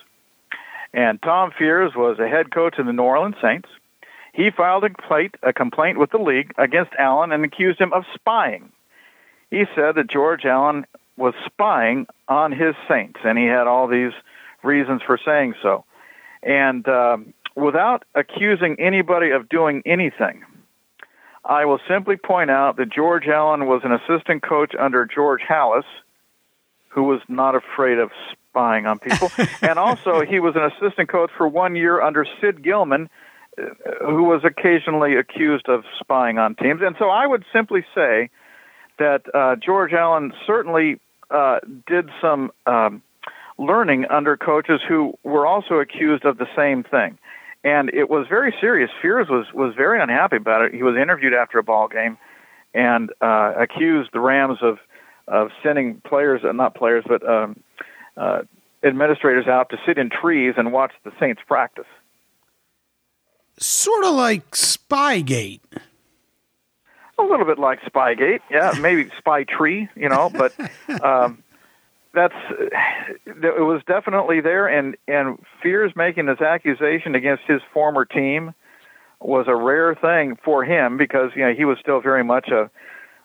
[0.93, 3.67] and Tom Fears was the head coach of the New Orleans Saints.
[4.31, 8.03] He filed a complaint, a complaint with the league against Allen and accused him of
[8.13, 8.71] spying.
[9.49, 10.85] He said that George Allen
[11.17, 14.13] was spying on his Saints, and he had all these
[14.63, 15.83] reasons for saying so.
[16.43, 17.17] And uh,
[17.59, 20.43] without accusing anybody of doing anything,
[21.43, 25.85] I will simply point out that George Allen was an assistant coach under George Halas,
[26.89, 28.11] who was not afraid of
[28.49, 29.31] spying on people.
[29.61, 33.09] and also, he was an assistant coach for one year under Sid Gilman,
[34.01, 36.81] who was occasionally accused of spying on teams.
[36.83, 38.29] And so I would simply say
[38.97, 40.99] that uh, George Allen certainly
[41.31, 43.01] uh, did some um,
[43.57, 47.17] learning under coaches who were also accused of the same thing.
[47.63, 48.89] And it was very serious.
[49.01, 50.73] Fears was, was very unhappy about it.
[50.73, 52.17] He was interviewed after a ball game
[52.73, 54.77] and uh, accused the Rams of,
[55.27, 57.59] of sending players, uh, not players, but um,
[58.15, 58.43] uh,
[58.83, 61.85] administrators out to sit in trees and watch the Saints practice
[63.59, 65.59] sort of like Spygate.
[67.17, 70.53] A little bit like Spygate, yeah, maybe Spy Tree, you know, but
[71.03, 71.43] um,
[72.13, 72.33] that's
[73.25, 78.53] it was definitely there, and and Fears making this accusation against his former team
[79.19, 82.69] was a rare thing for him because you know he was still very much a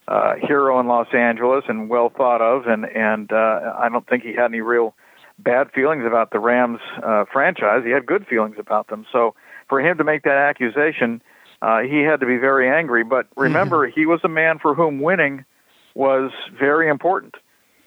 [0.07, 4.22] uh, hero in Los Angeles and well thought of, and and uh, I don't think
[4.22, 4.95] he had any real
[5.39, 7.82] bad feelings about the Rams uh, franchise.
[7.85, 9.35] He had good feelings about them, so
[9.68, 11.22] for him to make that accusation,
[11.62, 13.03] uh, he had to be very angry.
[13.03, 13.99] But remember, mm-hmm.
[13.99, 15.47] he was a man for whom winning
[15.95, 17.37] was very important.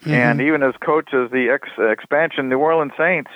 [0.08, 0.16] Mm-hmm.
[0.16, 3.32] And even as coach of the ex- expansion New Orleans Saints,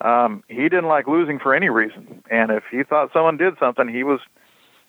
[0.00, 2.22] um, he didn't like losing for any reason.
[2.30, 4.20] And if he thought someone did something, he was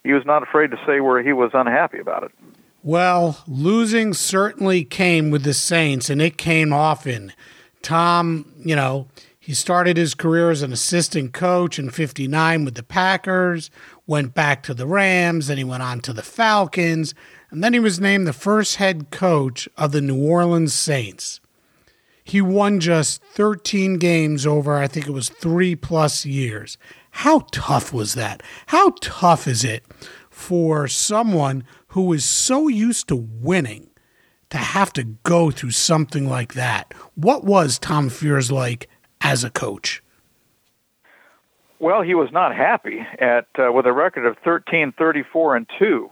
[0.03, 2.31] he was not afraid to say where he was unhappy about it.
[2.83, 7.33] Well, losing certainly came with the Saints, and it came often.
[7.81, 9.07] Tom, you know,
[9.39, 13.71] he started his career as an assistant coach in 59 with the Packers,
[14.05, 17.15] went back to the Rams, then he went on to the Falcons,
[17.55, 21.39] and then he was named the first head coach of the New Orleans Saints.
[22.21, 26.77] He won just 13 games over, I think it was three plus years.
[27.11, 28.43] How tough was that?
[28.65, 29.85] How tough is it
[30.29, 33.89] for someone who is so used to winning
[34.49, 36.93] to have to go through something like that?
[37.13, 38.89] What was Tom Fears like
[39.21, 40.03] as a coach?
[41.85, 46.09] well, he was not happy at uh, with a record of 13, 34, and two.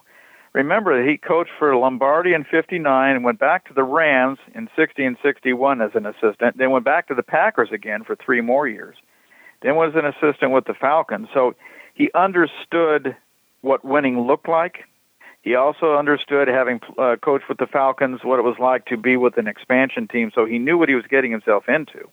[0.54, 5.04] Remember he coached for Lombardi in '59 and went back to the Rams in '60
[5.04, 6.58] and '61 as an assistant.
[6.58, 8.96] Then went back to the Packers again for three more years.
[9.64, 11.30] Then was an assistant with the Falcons.
[11.34, 11.56] So
[11.96, 13.16] he understood
[13.62, 14.86] what winning looked like.
[15.42, 19.18] He also understood, having uh, coached with the Falcons, what it was like to be
[19.18, 20.32] with an expansion team.
[20.34, 22.08] So he knew what he was getting himself into.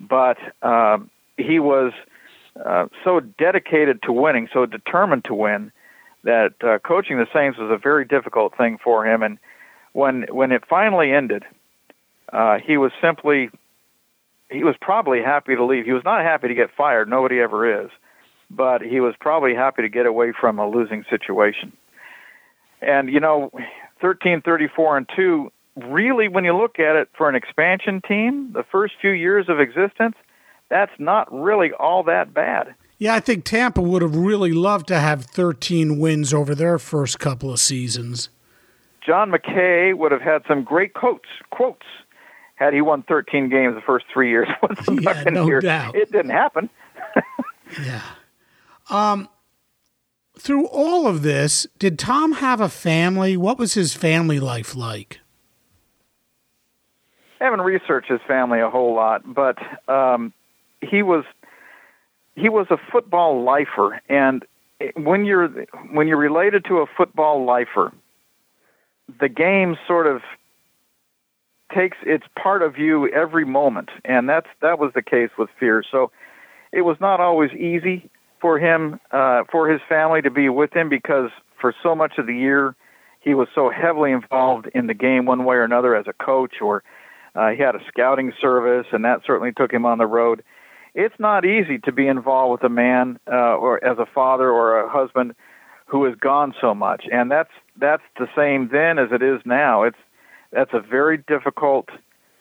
[0.00, 0.98] But uh,
[1.36, 1.92] he was
[2.64, 5.72] uh, so dedicated to winning, so determined to win,
[6.24, 9.22] that uh, coaching the Saints was a very difficult thing for him.
[9.22, 9.38] And
[9.92, 11.44] when when it finally ended,
[12.32, 13.50] uh, he was simply
[14.50, 15.84] he was probably happy to leave.
[15.84, 17.08] He was not happy to get fired.
[17.08, 17.90] Nobody ever is,
[18.50, 21.72] but he was probably happy to get away from a losing situation.
[22.80, 23.50] And you know,
[24.00, 25.52] thirteen, thirty-four, and two.
[25.76, 29.60] Really, when you look at it for an expansion team, the first few years of
[29.60, 30.16] existence,
[30.68, 32.74] that's not really all that bad.
[32.98, 37.20] Yeah, I think Tampa would have really loved to have 13 wins over their first
[37.20, 38.28] couple of seasons.
[39.06, 41.86] John McKay would have had some great quotes quotes
[42.56, 44.48] had he won 13 games the first three years
[44.90, 45.22] yeah.
[45.30, 45.94] No doubt.
[45.94, 46.68] It didn't happen.
[47.82, 48.02] yeah.
[48.90, 49.28] Um,
[50.36, 53.36] through all of this, did Tom have a family?
[53.36, 55.20] What was his family life like?
[57.40, 59.56] I haven't researched his family a whole lot, but
[59.88, 60.32] um,
[60.80, 61.24] he was
[62.38, 64.44] he was a football lifer, and
[64.94, 65.48] when you're
[65.92, 67.92] when you're related to a football lifer,
[69.20, 70.22] the game sort of
[71.74, 75.82] takes its part of you every moment, and that's that was the case with Fear.
[75.90, 76.10] So
[76.72, 78.10] it was not always easy
[78.40, 81.30] for him uh, for his family to be with him because
[81.60, 82.76] for so much of the year
[83.20, 86.60] he was so heavily involved in the game one way or another as a coach
[86.60, 86.84] or
[87.34, 90.42] uh, he had a scouting service and that certainly took him on the road
[90.98, 94.80] it's not easy to be involved with a man uh, or as a father or
[94.80, 95.32] a husband
[95.86, 99.84] who has gone so much, and that's that's the same then as it is now.
[99.84, 99.96] It's
[100.52, 101.88] that's a very difficult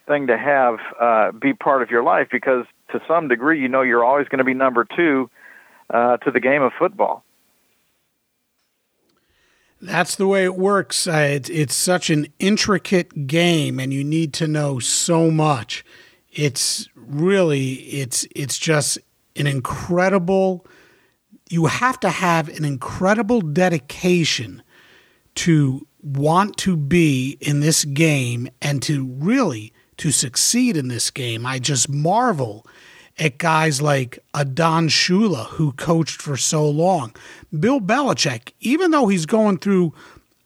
[0.08, 3.84] thing to have uh, be part of your life because to some degree you know
[3.84, 5.30] you're always going to be number two
[5.92, 7.24] uh, to the game of football.
[9.80, 11.06] That's the way it works.
[11.08, 15.86] Uh, it's, it's such an intricate game, and you need to know so much
[16.38, 19.00] it's really it's it's just
[19.36, 20.66] an incredible
[21.50, 24.62] you have to have an incredible dedication
[25.34, 31.46] to want to be in this game and to really to succeed in this game.
[31.46, 32.66] I just marvel
[33.18, 37.16] at guys like a Don Shula who coached for so long.
[37.58, 39.94] Bill Belichick, even though he's going through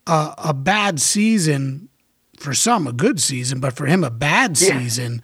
[0.08, 1.90] a, a bad season,
[2.38, 4.80] for some a good season, but for him a bad yeah.
[4.80, 5.22] season,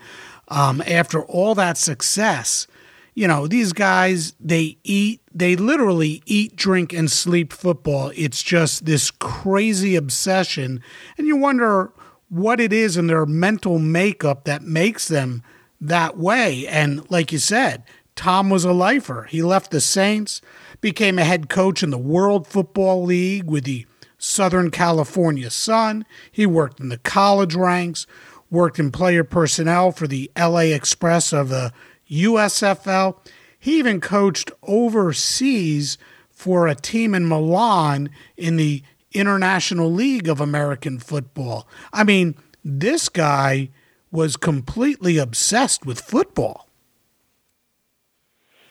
[0.48, 2.68] um, after all that success.
[3.14, 8.12] You know, these guys, they eat, they literally eat, drink, and sleep football.
[8.16, 10.84] It's just this crazy obsession.
[11.18, 11.92] And you wonder
[12.30, 15.44] what it is in their mental makeup that makes them
[15.82, 16.68] that way.
[16.68, 17.84] And like you said,
[18.16, 19.24] Tom was a lifer.
[19.30, 20.42] He left the Saints,
[20.82, 23.86] became a head coach in the World Football League with the
[24.18, 26.06] Southern California Sun.
[26.32, 28.08] He worked in the college ranks,
[28.50, 31.72] worked in player personnel for the LA Express of the
[32.10, 33.18] USFL.
[33.60, 35.98] He even coached overseas
[36.30, 41.68] for a team in Milan in the International League of American Football.
[41.92, 43.70] I mean, this guy
[44.12, 46.68] was completely obsessed with football.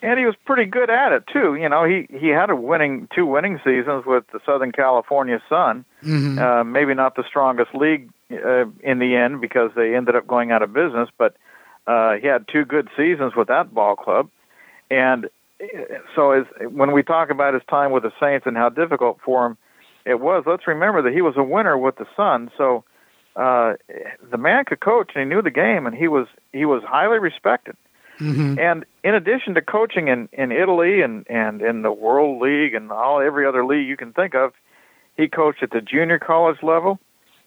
[0.03, 1.57] And he was pretty good at it too.
[1.57, 5.85] You know, he he had a winning two winning seasons with the Southern California Sun.
[6.05, 6.39] Mm-hmm.
[6.39, 10.51] Uh, maybe not the strongest league uh, in the end because they ended up going
[10.51, 11.09] out of business.
[11.17, 11.37] But
[11.87, 14.29] uh, he had two good seasons with that ball club,
[14.91, 15.27] and
[15.61, 15.67] uh,
[16.15, 19.47] so as when we talk about his time with the Saints and how difficult for
[19.47, 19.57] him
[20.05, 22.51] it was, let's remember that he was a winner with the Sun.
[22.57, 22.85] So
[23.35, 23.75] uh,
[24.31, 27.19] the man could coach and he knew the game, and he was he was highly
[27.19, 27.77] respected.
[28.19, 28.59] Mm-hmm.
[28.59, 32.91] And in addition to coaching in, in Italy and, and in the World League and
[32.91, 34.53] all every other league you can think of,
[35.17, 36.99] he coached at the junior college level.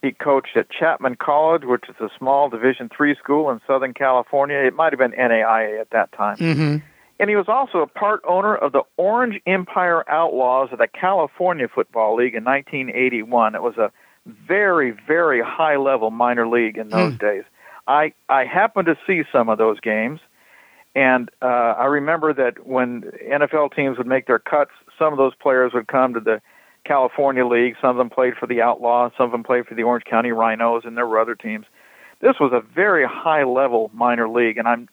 [0.02, 4.58] He coached at Chapman College, which is a small Division three school in Southern California.
[4.58, 6.38] It might have been NAIA at that time.
[6.38, 6.78] Mm-hmm.
[7.20, 11.68] And he was also a part owner of the Orange Empire Outlaws of the California
[11.68, 13.56] Football League in 1981.
[13.56, 13.92] It was a
[14.26, 17.20] very, very high level minor league in those mm.
[17.20, 17.44] days.
[17.88, 20.22] I I happened to see some of those games,
[20.96, 25.34] and uh, I remember that when NFL teams would make their cuts, some of those
[25.36, 26.42] players would come to the
[26.90, 27.76] California League.
[27.80, 29.12] Some of them played for the Outlaws.
[29.16, 31.68] Some of them played for the Orange County Rhinos, and there were other teams.
[32.20, 34.90] This was a very high level minor league, and I'm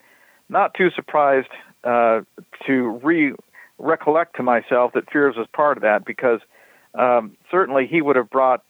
[0.51, 1.49] not too surprised
[1.85, 2.21] uh,
[2.67, 3.33] to re
[3.79, 6.41] recollect to myself that Fears was part of that because
[6.95, 8.63] um, certainly he would have brought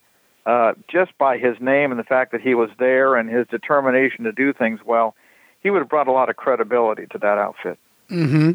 [0.47, 4.25] uh, just by his name and the fact that he was there and his determination
[4.25, 5.17] to do things well,
[5.61, 7.79] he would have brought a lot of credibility to that outfit.
[8.11, 8.53] Mm-hmm.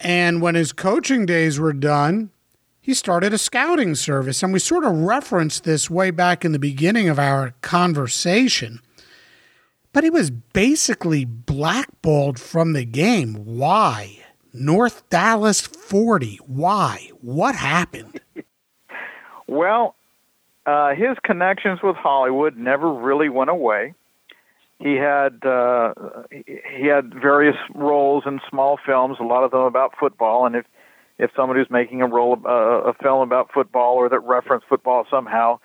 [0.00, 2.30] And when his coaching days were done,
[2.80, 4.42] he started a scouting service.
[4.42, 8.80] And we sort of referenced this way back in the beginning of our conversation.
[9.92, 13.34] But he was basically blackballed from the game.
[13.44, 14.18] Why?
[14.52, 16.38] North Dallas 40.
[16.46, 17.10] Why?
[17.20, 18.20] What happened?
[19.46, 19.96] well,
[20.66, 23.94] uh, his connections with Hollywood never really went away.
[24.78, 25.92] He had uh,
[26.30, 30.46] he had various roles in small films, a lot of them about football.
[30.46, 30.64] And if
[31.20, 35.06] if somebody who's making a role uh, a film about football or that referenced football
[35.10, 35.60] somehow,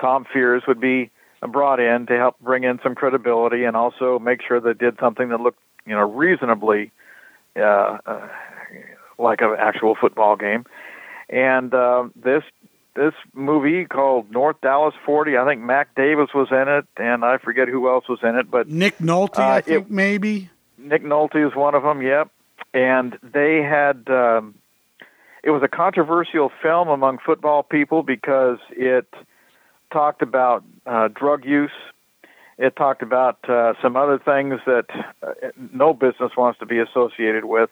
[0.00, 1.10] Tom Fears would be
[1.50, 5.28] brought in to help bring in some credibility and also make sure they did something
[5.30, 6.92] that looked you know reasonably
[7.56, 8.28] uh, uh,
[9.18, 10.64] like an actual football game.
[11.28, 12.44] And uh, this
[12.94, 15.36] this movie called North Dallas 40.
[15.36, 18.50] I think Mac Davis was in it, and I forget who else was in it,
[18.52, 20.48] but Nick Nolte, uh, I think it, maybe.
[20.78, 22.02] Nick Nolte is one of them.
[22.02, 22.30] Yep.
[22.72, 24.08] And they had.
[24.08, 24.54] Um,
[25.42, 29.12] it was a controversial film among football people because it
[29.92, 31.70] talked about uh, drug use.
[32.58, 34.86] It talked about uh, some other things that
[35.22, 35.32] uh,
[35.72, 37.70] no business wants to be associated with.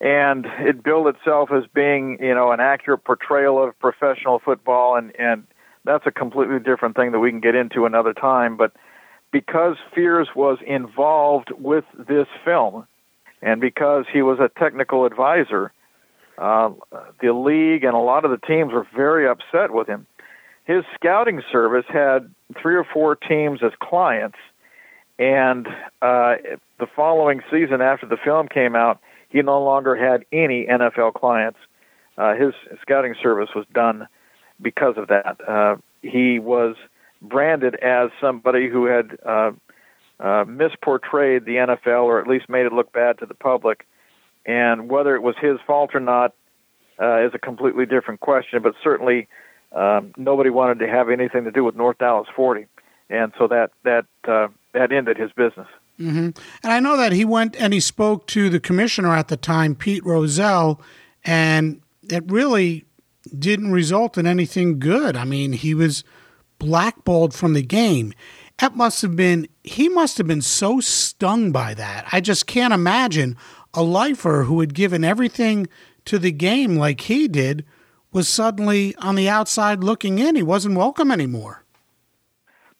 [0.00, 4.96] And it billed itself as being you know an accurate portrayal of professional football.
[4.96, 5.46] And and
[5.84, 8.56] that's a completely different thing that we can get into another time.
[8.56, 8.72] But
[9.30, 12.86] because Fears was involved with this film
[13.42, 15.70] and because he was a technical advisor
[16.40, 16.70] uh,
[17.20, 20.06] the league and a lot of the teams were very upset with him
[20.64, 24.38] his scouting service had three or four teams as clients
[25.18, 25.66] and
[26.02, 26.34] uh,
[26.78, 31.58] the following season after the film came out he no longer had any NFL clients.
[32.18, 34.06] Uh, his scouting service was done
[34.60, 35.36] because of that.
[35.48, 36.76] Uh, he was
[37.22, 39.52] branded as somebody who had uh,
[40.18, 43.86] uh, misportrayed the NFL or at least made it look bad to the public.
[44.46, 46.34] And whether it was his fault or not
[47.00, 49.28] uh, is a completely different question, but certainly
[49.72, 52.66] um, nobody wanted to have anything to do with North Dallas 40.
[53.08, 55.66] And so that, that, uh, that ended his business.
[55.98, 56.30] Mm-hmm.
[56.62, 59.74] And I know that he went and he spoke to the commissioner at the time,
[59.74, 60.80] Pete Rozelle,
[61.24, 62.86] and it really
[63.38, 65.16] didn't result in anything good.
[65.16, 66.04] I mean, he was
[66.58, 68.14] blackballed from the game.
[68.58, 72.06] That must have been, he must have been so stung by that.
[72.12, 73.36] I just can't imagine
[73.74, 75.68] a lifer who had given everything
[76.04, 77.64] to the game like he did
[78.12, 80.34] was suddenly on the outside looking in.
[80.34, 81.64] He wasn't welcome anymore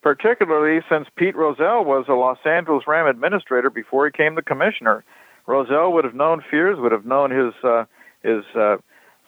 [0.02, 5.04] particularly since Pete Rozelle was a Los Angeles Ram administrator before he came the commissioner.
[5.46, 7.84] Rozelle would have known Fears, would have known his uh,
[8.22, 8.76] his uh,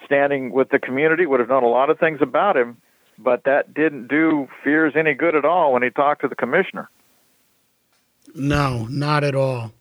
[0.04, 2.76] standing with the community, would have known a lot of things about him,
[3.18, 6.88] but that didn't do Fears any good at all when he talked to the commissioner.
[8.34, 9.72] No, not at all.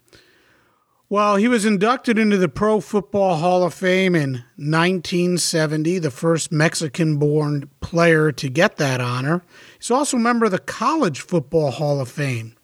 [1.12, 6.54] Well, he was inducted into the Pro Football Hall of Fame in 1970, the first
[6.54, 9.44] Mexican born player to get that honor.
[9.78, 12.56] He's also a member of the College Football Hall of Fame.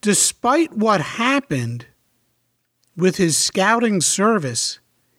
[0.00, 1.84] Despite what happened
[2.96, 4.78] with his scouting service,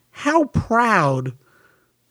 [0.09, 1.33] how proud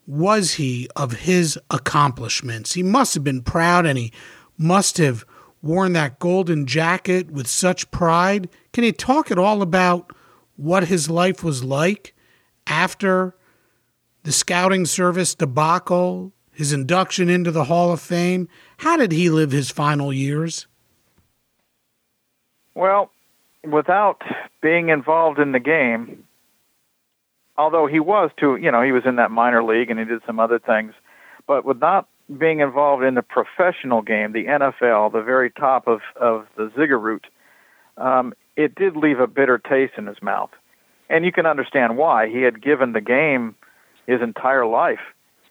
[0.06, 2.74] was he of his accomplishments?
[2.74, 4.12] He must have been proud and he
[4.56, 5.24] must have
[5.62, 8.48] worn that golden jacket with such pride.
[8.72, 10.12] Can he talk at all about
[10.56, 12.14] what his life was like
[12.66, 13.34] after
[14.22, 18.48] the scouting service debacle, his induction into the Hall of Fame?
[18.78, 20.66] How did he live his final years?
[22.74, 23.10] Well,
[23.64, 24.22] without
[24.62, 26.24] being involved in the game,
[27.56, 30.22] although he was to, you know, he was in that minor league and he did
[30.26, 30.94] some other things,
[31.46, 36.00] but with not being involved in the professional game, the NFL, the very top of,
[36.20, 37.22] of the ziggurat,
[37.96, 40.50] um, it did leave a bitter taste in his mouth.
[41.08, 42.28] And you can understand why.
[42.28, 43.54] He had given the game
[44.06, 45.00] his entire life.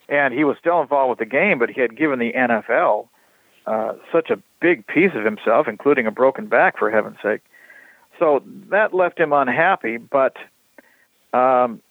[0.08, 3.08] And he was still involved with the game, but he had given the NFL
[3.66, 7.42] uh, such a big piece of himself, including a broken back, for heaven's sake.
[8.20, 10.38] So that left him unhappy, but
[11.34, 11.82] um,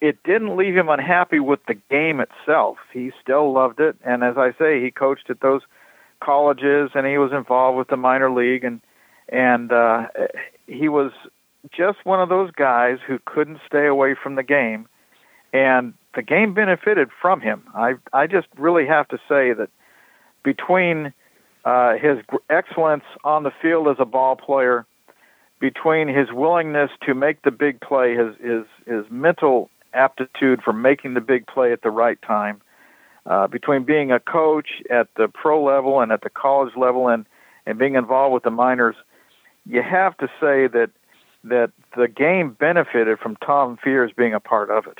[0.00, 2.78] it didn't leave him unhappy with the game itself.
[2.92, 5.62] He still loved it, and as I say, he coached at those
[6.20, 8.80] colleges, and he was involved with the minor league, and
[9.28, 10.06] and uh,
[10.66, 11.12] he was
[11.70, 14.88] just one of those guys who couldn't stay away from the game,
[15.52, 17.62] and the game benefited from him.
[17.74, 19.68] I I just really have to say that
[20.42, 21.12] between
[21.64, 22.18] uh, his
[22.48, 24.86] excellence on the field as a ball player
[25.60, 31.14] between his willingness to make the big play, his his his mental aptitude for making
[31.14, 32.60] the big play at the right time,
[33.26, 37.26] uh, between being a coach at the pro level and at the college level, and
[37.66, 38.96] and being involved with the minors,
[39.66, 40.90] you have to say that
[41.44, 44.98] that the game benefited from Tom Fears being a part of it.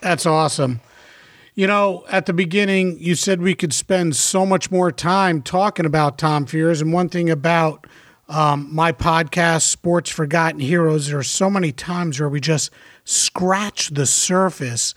[0.00, 0.80] That's awesome.
[1.54, 5.84] You know, at the beginning, you said we could spend so much more time talking
[5.84, 6.80] about Tom Fears.
[6.80, 7.86] And one thing about
[8.28, 12.70] um, my podcast, Sports Forgotten Heroes, there are so many times where we just
[13.10, 14.94] scratch the surface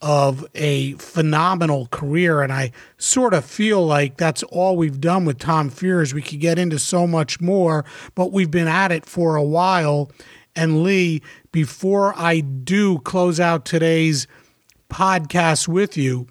[0.00, 2.42] of a phenomenal career.
[2.42, 6.14] And I sort of feel like that's all we've done with Tom Fears.
[6.14, 7.84] We could get into so much more,
[8.14, 10.12] but we've been at it for a while.
[10.54, 14.26] And Lee, before I do close out today's
[14.88, 16.28] podcast with you,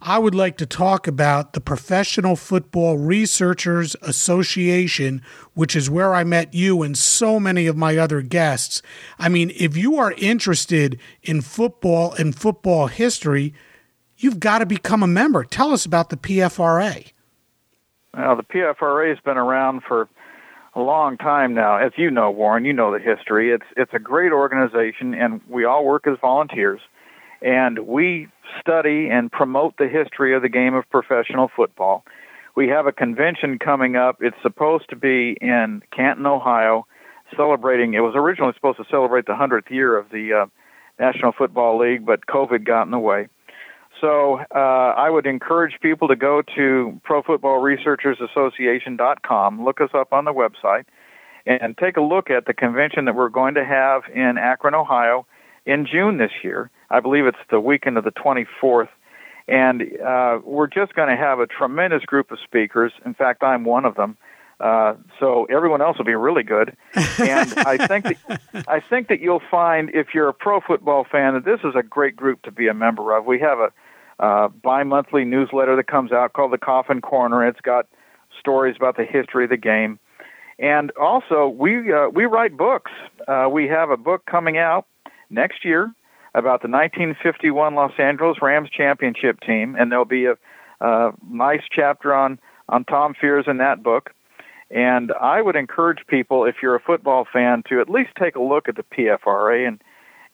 [0.00, 5.22] I would like to talk about the Professional Football Researchers Association,
[5.54, 8.80] which is where I met you and so many of my other guests.
[9.18, 13.52] I mean, if you are interested in football and football history,
[14.16, 15.42] you've got to become a member.
[15.42, 17.10] Tell us about the PFRA.
[18.16, 20.08] Well, the PFRA has been around for
[20.76, 21.76] a long time now.
[21.76, 23.50] As you know, Warren, you know the history.
[23.52, 26.80] It's it's a great organization, and we all work as volunteers
[27.42, 28.28] and we
[28.60, 32.04] study and promote the history of the game of professional football.
[32.56, 34.18] We have a convention coming up.
[34.20, 36.86] It's supposed to be in Canton, Ohio,
[37.36, 37.94] celebrating.
[37.94, 40.46] It was originally supposed to celebrate the 100th year of the uh,
[40.98, 43.28] National Football League, but COVID got in the way.
[44.00, 50.32] So uh, I would encourage people to go to ProFootballResearchersAssociation.com, look us up on the
[50.32, 50.86] website,
[51.46, 55.26] and take a look at the convention that we're going to have in Akron, Ohio,
[55.64, 56.70] in June this year.
[56.90, 58.88] I believe it's the weekend of the 24th.
[59.46, 62.92] And uh, we're just going to have a tremendous group of speakers.
[63.06, 64.16] In fact, I'm one of them.
[64.60, 66.76] Uh, so everyone else will be really good.
[66.94, 71.34] And I think that, I think that you'll find if you're a pro football fan
[71.34, 73.24] that this is a great group to be a member of.
[73.24, 73.72] We have a
[74.22, 77.46] uh, bi-monthly newsletter that comes out called the Coffin Corner.
[77.46, 77.86] It's got
[78.38, 80.00] stories about the history of the game,
[80.58, 82.90] and also we uh, we write books.
[83.28, 84.86] Uh, we have a book coming out
[85.30, 85.94] next year
[86.38, 90.36] about the 1951 Los Angeles Rams championship team, and there'll be a,
[90.80, 92.38] a nice chapter on
[92.68, 94.10] on Tom Fears in that book.
[94.70, 98.42] And I would encourage people, if you're a football fan, to at least take a
[98.42, 99.82] look at the PFRA and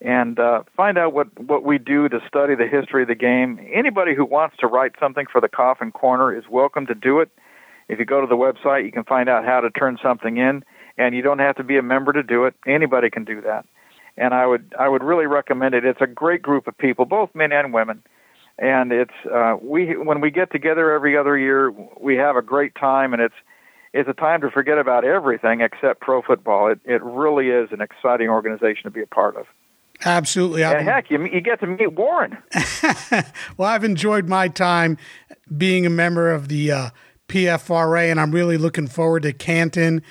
[0.00, 3.58] and uh, find out what what we do to study the history of the game.
[3.72, 7.30] Anybody who wants to write something for the Coffin Corner is welcome to do it.
[7.88, 10.64] If you go to the website, you can find out how to turn something in,
[10.98, 12.54] and you don't have to be a member to do it.
[12.66, 13.66] Anybody can do that
[14.16, 15.84] and I would I would really recommend it.
[15.84, 18.02] It's a great group of people, both men and women,
[18.58, 22.74] and it's uh, we when we get together every other year, we have a great
[22.74, 23.34] time, and it's
[23.92, 26.70] it's a time to forget about everything except pro football.
[26.70, 29.46] It it really is an exciting organization to be a part of.
[30.04, 32.36] Absolutely, and heck, you you get to meet Warren.
[33.56, 34.98] well, I've enjoyed my time
[35.56, 36.90] being a member of the uh,
[37.28, 40.02] PFRA, and I'm really looking forward to Canton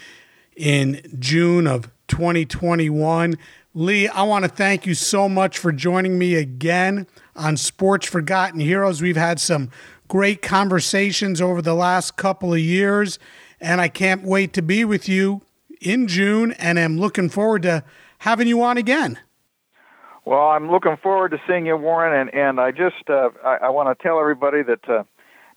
[0.56, 3.36] in June of 2021.
[3.76, 8.60] Lee, I want to thank you so much for joining me again on Sports Forgotten
[8.60, 9.02] Heroes.
[9.02, 9.72] We've had some
[10.08, 13.18] great conversations over the last couple of years,
[13.60, 15.42] and I can't wait to be with you
[15.82, 17.84] in June, and am looking forward to
[18.20, 19.18] having you on again.
[20.24, 23.70] Well, I'm looking forward to seeing you, Warren, and, and I just uh, I, I
[23.70, 25.04] want to tell everybody that uh,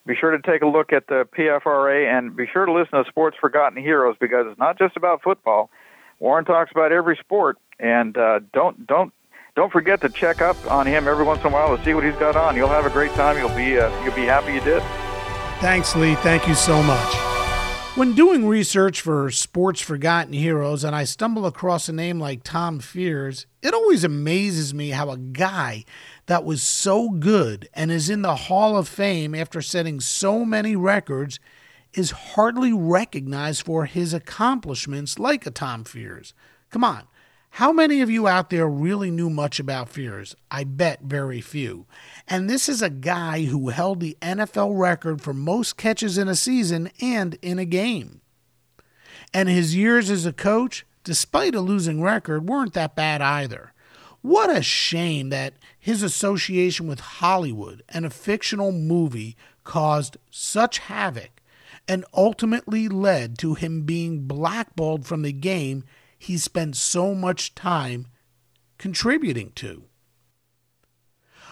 [0.06, 3.04] be sure to take a look at the PFRA and be sure to listen to
[3.10, 5.68] Sports Forgotten Heroes because it's not just about football.
[6.18, 9.12] Warren talks about every sport, and uh, don't don't
[9.54, 12.04] don't forget to check up on him every once in a while to see what
[12.04, 12.56] he's got on.
[12.56, 13.38] You'll have a great time.
[13.38, 14.82] You'll be uh, you'll be happy you did.
[15.60, 16.14] Thanks, Lee.
[16.16, 17.36] Thank you so much.
[17.96, 22.78] When doing research for Sports Forgotten Heroes and I stumble across a name like Tom
[22.78, 25.86] Fears, it always amazes me how a guy
[26.26, 30.76] that was so good and is in the Hall of Fame after setting so many
[30.76, 31.40] records
[31.94, 36.34] is hardly recognized for his accomplishments like a Tom Fears.
[36.70, 37.04] Come on.
[37.56, 40.36] How many of you out there really knew much about Fears?
[40.50, 41.86] I bet very few.
[42.28, 46.34] And this is a guy who held the NFL record for most catches in a
[46.34, 48.20] season and in a game.
[49.32, 53.72] And his years as a coach, despite a losing record, weren't that bad either.
[54.20, 59.34] What a shame that his association with Hollywood and a fictional movie
[59.64, 61.40] caused such havoc
[61.88, 65.84] and ultimately led to him being blackballed from the game
[66.18, 68.06] he spent so much time
[68.78, 69.84] contributing to.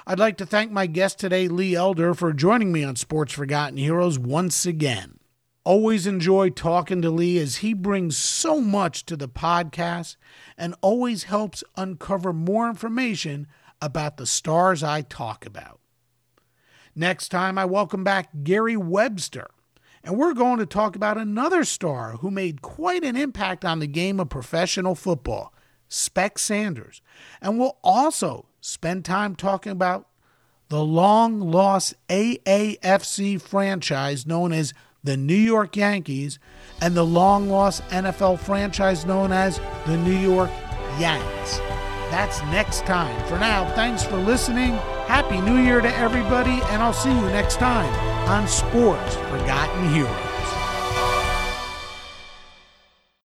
[0.06, 3.78] I'd like to thank my guest today, Lee Elder, for joining me on Sports Forgotten
[3.78, 5.18] Heroes once again.
[5.64, 10.16] Always enjoy talking to Lee as he brings so much to the podcast
[10.58, 13.46] and always helps uncover more information
[13.80, 15.80] about the stars I talk about.
[16.94, 19.48] Next time, I welcome back Gary Webster,
[20.04, 23.86] and we're going to talk about another star who made quite an impact on the
[23.86, 25.52] game of professional football,
[25.88, 27.00] Spec Sanders.
[27.40, 30.08] And we'll also spend time talking about
[30.68, 36.38] the long lost AAFC franchise known as the New York Yankees
[36.80, 40.50] and the long lost NFL franchise known as the New York
[40.98, 41.73] Yanks.
[42.14, 43.26] That's next time.
[43.26, 44.74] For now, thanks for listening.
[45.08, 47.92] Happy New Year to everybody, and I'll see you next time
[48.28, 50.33] on Sports Forgotten Heroes.